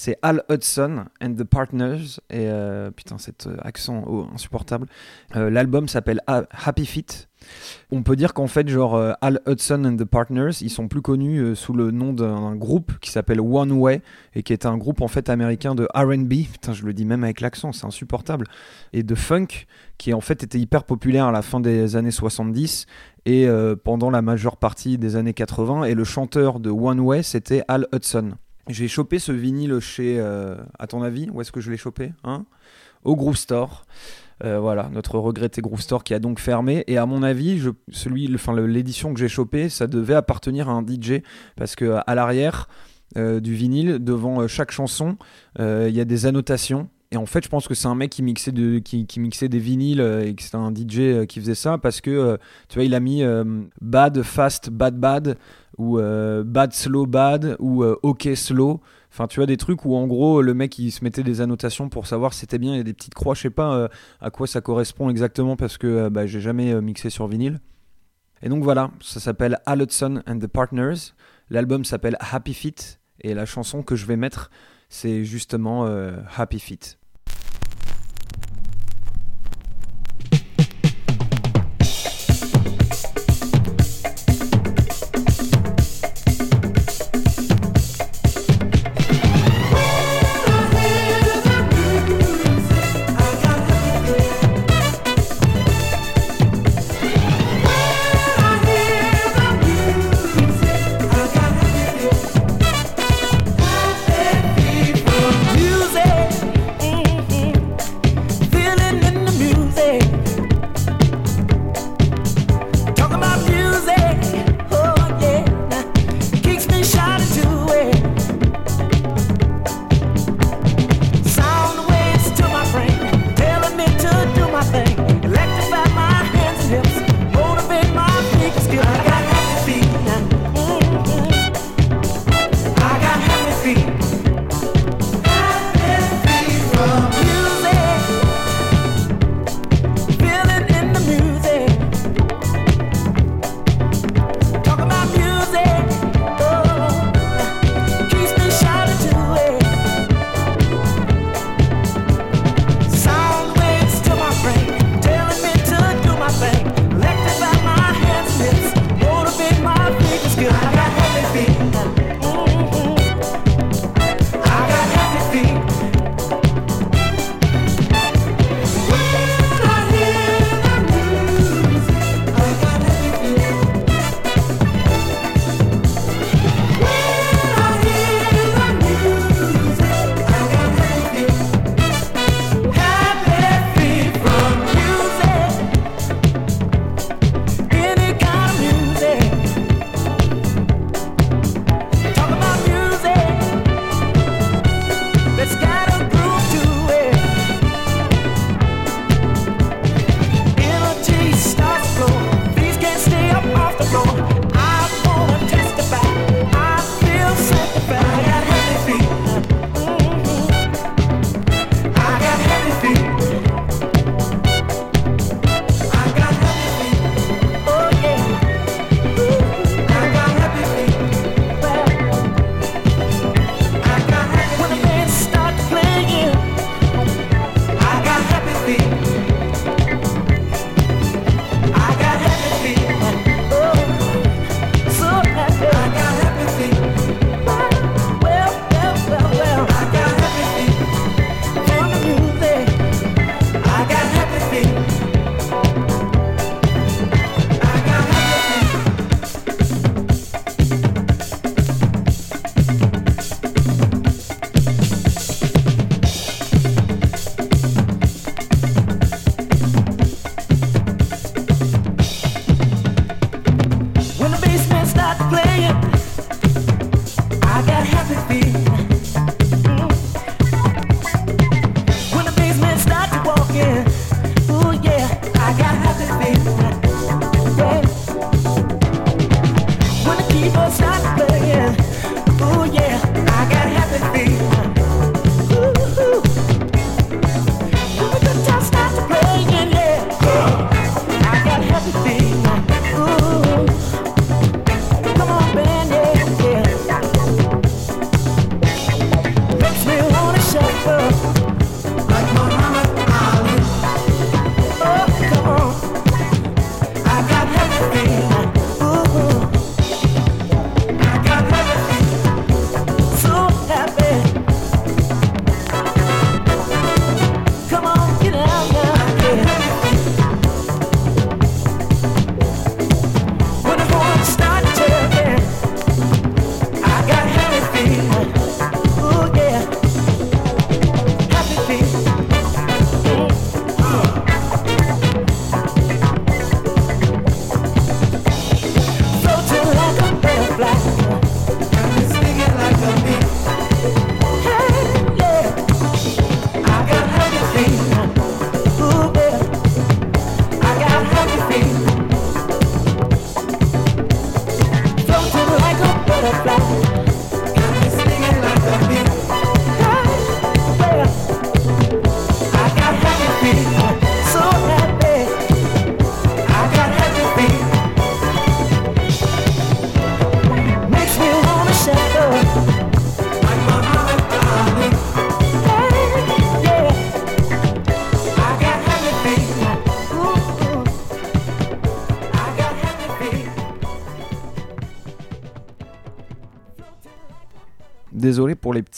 C'est 0.00 0.16
Al 0.22 0.44
Hudson 0.48 1.06
and 1.20 1.34
the 1.34 1.42
Partners 1.42 2.20
et 2.30 2.48
putain 2.94 3.18
cet 3.18 3.48
accent 3.62 4.04
oh, 4.06 4.28
insupportable. 4.32 4.86
L'album 5.34 5.88
s'appelle 5.88 6.20
Happy 6.26 6.86
Feet 6.86 7.28
on 7.90 8.02
peut 8.02 8.16
dire 8.16 8.34
qu'en 8.34 8.46
fait, 8.46 8.68
genre 8.68 8.96
euh, 8.96 9.12
Al 9.20 9.40
Hudson 9.46 9.84
and 9.84 9.96
the 9.96 10.04
Partners, 10.04 10.52
ils 10.60 10.70
sont 10.70 10.88
plus 10.88 11.02
connus 11.02 11.40
euh, 11.40 11.54
sous 11.54 11.72
le 11.72 11.90
nom 11.90 12.12
d'un 12.12 12.54
groupe 12.56 12.92
qui 13.00 13.10
s'appelle 13.10 13.40
One 13.40 13.72
Way 13.72 14.02
et 14.34 14.42
qui 14.42 14.52
est 14.52 14.66
un 14.66 14.76
groupe 14.76 15.00
en 15.00 15.08
fait 15.08 15.28
américain 15.28 15.74
de 15.74 15.88
R&B. 15.94 16.50
Putain, 16.50 16.72
je 16.72 16.84
le 16.84 16.92
dis 16.92 17.04
même 17.04 17.24
avec 17.24 17.40
l'accent, 17.40 17.72
c'est 17.72 17.86
insupportable. 17.86 18.46
Et 18.92 19.02
de 19.02 19.14
funk 19.14 19.66
qui 19.96 20.12
en 20.14 20.20
fait 20.20 20.42
était 20.42 20.58
hyper 20.58 20.84
populaire 20.84 21.26
à 21.26 21.32
la 21.32 21.42
fin 21.42 21.60
des 21.60 21.96
années 21.96 22.10
70 22.10 22.86
et 23.26 23.46
euh, 23.46 23.76
pendant 23.76 24.10
la 24.10 24.22
majeure 24.22 24.56
partie 24.56 24.98
des 24.98 25.16
années 25.16 25.34
80. 25.34 25.84
Et 25.84 25.94
le 25.94 26.04
chanteur 26.04 26.60
de 26.60 26.70
One 26.70 27.00
Way, 27.00 27.22
c'était 27.22 27.62
Al 27.68 27.86
Hudson. 27.92 28.32
J'ai 28.68 28.88
chopé 28.88 29.18
ce 29.18 29.32
vinyle 29.32 29.78
chez, 29.80 30.20
à 30.20 30.86
ton 30.86 31.02
avis, 31.02 31.28
où 31.30 31.40
est-ce 31.40 31.52
que 31.52 31.60
je 31.60 31.70
l'ai 31.70 31.76
chopé 31.76 32.12
hein? 32.24 32.44
Au 33.04 33.16
Groove 33.16 33.36
Store. 33.36 33.84
Euh, 34.44 34.60
voilà, 34.60 34.88
notre 34.92 35.18
regretté 35.18 35.60
Groove 35.60 35.80
Store 35.80 36.04
qui 36.04 36.14
a 36.14 36.18
donc 36.18 36.38
fermé. 36.38 36.84
Et 36.86 36.96
à 36.96 37.06
mon 37.06 37.22
avis, 37.22 37.60
celui, 37.90 38.32
enfin, 38.34 38.54
l'édition 38.54 39.12
que 39.12 39.20
j'ai 39.20 39.28
chopée, 39.28 39.68
ça 39.68 39.86
devait 39.86 40.14
appartenir 40.14 40.68
à 40.68 40.72
un 40.72 40.84
DJ 40.86 41.22
parce 41.56 41.74
que 41.74 41.98
à 42.06 42.14
l'arrière 42.14 42.68
euh, 43.16 43.40
du 43.40 43.54
vinyle, 43.54 43.98
devant 43.98 44.42
euh, 44.42 44.46
chaque 44.46 44.70
chanson, 44.70 45.16
il 45.58 45.90
y 45.90 46.00
a 46.00 46.04
des 46.04 46.26
annotations. 46.26 46.88
Et 47.10 47.16
en 47.16 47.24
fait, 47.24 47.42
je 47.42 47.48
pense 47.48 47.66
que 47.66 47.74
c'est 47.74 47.88
un 47.88 47.94
mec 47.94 48.10
qui 48.10 48.22
mixait, 48.22 48.52
de, 48.52 48.80
qui, 48.80 49.06
mixait 49.18 49.48
des 49.48 49.58
vinyles 49.58 50.02
et 50.26 50.34
que 50.34 50.42
c'était 50.42 50.56
un 50.56 50.70
DJ 50.70 51.26
qui 51.26 51.40
faisait 51.40 51.54
ça 51.54 51.78
parce 51.78 52.02
que, 52.02 52.38
tu 52.68 52.74
vois, 52.74 52.84
il 52.84 52.94
a 52.94 53.00
mis 53.00 53.24
bad, 53.80 54.22
fast, 54.22 54.68
bad, 54.68 55.00
bad, 55.00 55.38
ou 55.78 55.98
bad, 56.44 56.72
slow, 56.72 57.06
bad, 57.06 57.56
ou 57.58 57.84
ok, 57.84 58.28
slow. 58.34 58.80
Enfin, 59.10 59.26
tu 59.26 59.40
vois, 59.40 59.46
des 59.46 59.56
trucs 59.56 59.84
où 59.84 59.94
en 59.94 60.06
gros, 60.06 60.42
le 60.42 60.54
mec 60.54 60.78
il 60.78 60.90
se 60.90 61.02
mettait 61.02 61.22
des 61.22 61.40
annotations 61.40 61.88
pour 61.88 62.06
savoir 62.06 62.34
si 62.34 62.40
c'était 62.40 62.58
bien. 62.58 62.74
Il 62.74 62.76
y 62.76 62.80
a 62.80 62.84
des 62.84 62.92
petites 62.92 63.14
croix, 63.14 63.34
je 63.34 63.42
sais 63.42 63.50
pas 63.50 63.74
euh, 63.74 63.88
à 64.20 64.30
quoi 64.30 64.46
ça 64.46 64.60
correspond 64.60 65.08
exactement 65.10 65.56
parce 65.56 65.78
que 65.78 65.86
euh, 65.86 66.10
bah, 66.10 66.26
j'ai 66.26 66.40
jamais 66.40 66.72
euh, 66.72 66.80
mixé 66.80 67.10
sur 67.10 67.26
vinyle. 67.26 67.60
Et 68.42 68.48
donc 68.48 68.62
voilà, 68.62 68.90
ça 69.00 69.18
s'appelle 69.18 69.58
Hudson 69.66 70.22
and 70.26 70.38
the 70.38 70.46
Partners. 70.46 71.14
L'album 71.50 71.84
s'appelle 71.84 72.16
Happy 72.20 72.54
Feet 72.54 73.00
et 73.20 73.34
la 73.34 73.46
chanson 73.46 73.82
que 73.82 73.96
je 73.96 74.06
vais 74.06 74.16
mettre, 74.16 74.50
c'est 74.88 75.24
justement 75.24 75.86
Happy 76.36 76.60
Feet. 76.60 76.98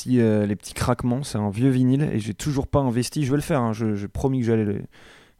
Pour 0.04 0.46
les 0.46 0.56
petits, 0.56 0.74
craquements. 0.74 1.22
C'est 1.22 1.38
un 1.38 1.50
vieux 1.50 1.70
vinyle 1.70 2.08
et 2.12 2.18
j'ai 2.18 2.34
toujours 2.34 2.66
pas 2.66 2.80
investi. 2.80 3.24
Je 3.24 3.30
vais 3.30 3.36
le 3.36 3.42
faire. 3.42 3.60
Hein. 3.60 3.72
J'ai 3.72 4.08
promis 4.08 4.40
que 4.40 4.46
j'allais 4.46 4.64
le, 4.64 4.82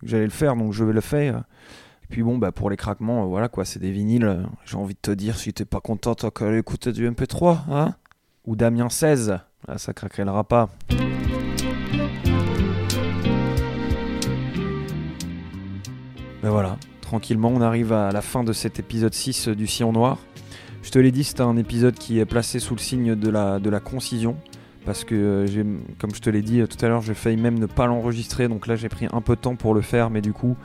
j'allais 0.03 0.25
le 0.25 0.31
faire, 0.31 0.57
donc 0.57 0.73
je 0.73 0.85
vais 0.85 0.93
le 0.93 1.01
faire. 1.01 1.45
Et 2.05 2.07
puis 2.09 2.23
bon, 2.23 2.39
bah 2.39 2.53
pour 2.53 2.71
les 2.71 2.77
craquements, 2.77 3.27
voilà 3.27 3.49
quoi, 3.49 3.65
c'est 3.65 3.79
des 3.79 3.93
vinyles. 3.93 4.45
J'ai 4.65 4.77
envie 4.77 4.95
de 4.95 5.01
te 5.01 5.11
dire, 5.11 5.37
si 5.37 5.53
t'es 5.53 5.65
pas 5.65 5.81
content, 5.81 6.15
t'as 6.15 6.31
qu'à 6.31 6.57
écouter 6.57 6.93
du 6.93 7.09
MP3, 7.09 7.59
hein 7.71 7.95
Ou 8.47 8.57
Damien 8.57 8.89
16. 8.89 9.39
Là, 9.69 9.79
ça 9.79 9.93
craquera 9.93 10.45
pas. 10.45 10.69
Ben 16.43 16.49
voilà, 16.49 16.79
tranquillement, 17.03 17.51
on 17.51 17.61
arrive 17.61 17.93
à 17.93 18.13
la 18.13 18.23
fin 18.23 18.45
de 18.45 18.55
cet 18.55 18.79
épisode 18.79 19.13
6 19.13 19.49
du 19.49 19.67
Sillon 19.67 19.93
Noir. 19.93 20.19
Je 20.83 20.91
te 20.91 20.99
l'ai 20.99 21.13
dit, 21.13 21.25
c'est 21.25 21.41
un 21.41 21.57
épisode 21.57 21.95
qui 21.95 22.19
est 22.19 22.25
placé 22.25 22.59
sous 22.59 22.75
le 22.75 22.81
signe 22.81 23.15
de 23.15 23.29
la, 23.29 23.81
concision. 23.81 24.37
Parce 24.87 25.05
que, 25.05 25.15
euh, 25.15 25.65
comme 25.99 26.15
je 26.15 26.21
te 26.21 26.31
l'ai 26.31 26.41
dit 26.41 26.63
tout 26.67 26.85
à 26.85 26.89
l'heure, 26.89 27.03
j'ai 27.03 27.15
failli 27.15 27.37
même 27.37 27.59
ne 27.59 27.67
pas 27.67 27.87
l'enregistrer. 27.87 28.49
Donc 28.49 28.67
là, 28.67 28.77
j'ai 28.77 28.89
pris 28.89 29.07
un 29.13 29.21
peu 29.21 29.37
de 29.37 29.41
temps 29.41 29.57
pour 29.57 29.75
le 29.75 29.83
faire. 29.83 30.09
Mais 30.09 30.23
du 30.23 30.33
coup, 30.33 30.57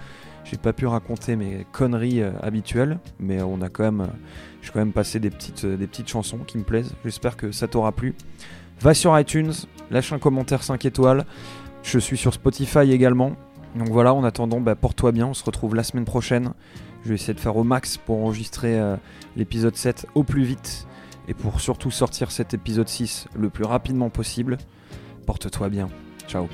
j'ai 0.45 0.57
pas 0.57 0.71
pu 0.71 0.87
raconter 0.87 1.35
mes 1.35 1.67
conneries 1.73 2.21
euh, 2.21 2.31
habituelles. 2.41 2.97
Mais 3.19 3.41
on 3.41 3.61
a 3.61 3.67
quand 3.67 3.83
même, 3.83 4.01
euh, 4.01 4.07
j'ai 4.61 4.71
quand 4.71 4.79
même 4.79 4.93
passé 4.93 5.19
des 5.19 5.29
petites, 5.29 5.65
des 5.65 5.89
chansons 6.05 6.39
qui 6.39 6.57
me 6.57 6.63
plaisent. 6.63 6.93
J'espère 7.03 7.35
que 7.35 7.51
ça 7.51 7.67
t'aura 7.67 7.91
plu. 7.91 8.15
Va 8.79 8.93
sur 8.93 9.17
iTunes, 9.19 9.53
lâche 9.91 10.13
un 10.13 10.19
commentaire 10.19 10.63
5 10.63 10.85
étoiles. 10.85 11.25
Je 11.83 11.99
suis 11.99 12.17
sur 12.17 12.33
Spotify 12.33 12.91
également. 12.91 13.35
Donc 13.75 13.89
voilà, 13.89 14.13
en 14.13 14.23
attendant, 14.23 14.61
bah, 14.61 14.75
porte-toi 14.75 15.11
bien, 15.11 15.27
on 15.27 15.33
se 15.33 15.43
retrouve 15.43 15.75
la 15.75 15.83
semaine 15.83 16.05
prochaine. 16.05 16.51
Je 17.05 17.09
vais 17.09 17.15
essayer 17.15 17.35
de 17.35 17.39
faire 17.39 17.55
au 17.55 17.63
max 17.63 17.97
pour 17.97 18.23
enregistrer 18.23 18.79
euh, 18.79 18.95
l'épisode 19.37 19.75
7 19.75 20.07
au 20.15 20.23
plus 20.23 20.43
vite 20.43 20.87
et 21.27 21.35
pour 21.35 21.61
surtout 21.61 21.91
sortir 21.91 22.31
cet 22.31 22.55
épisode 22.55 22.89
6 22.89 23.27
le 23.37 23.51
plus 23.51 23.63
rapidement 23.63 24.09
possible. 24.09 24.57
Porte-toi 25.27 25.69
bien. 25.69 25.87
Ciao. 26.27 26.47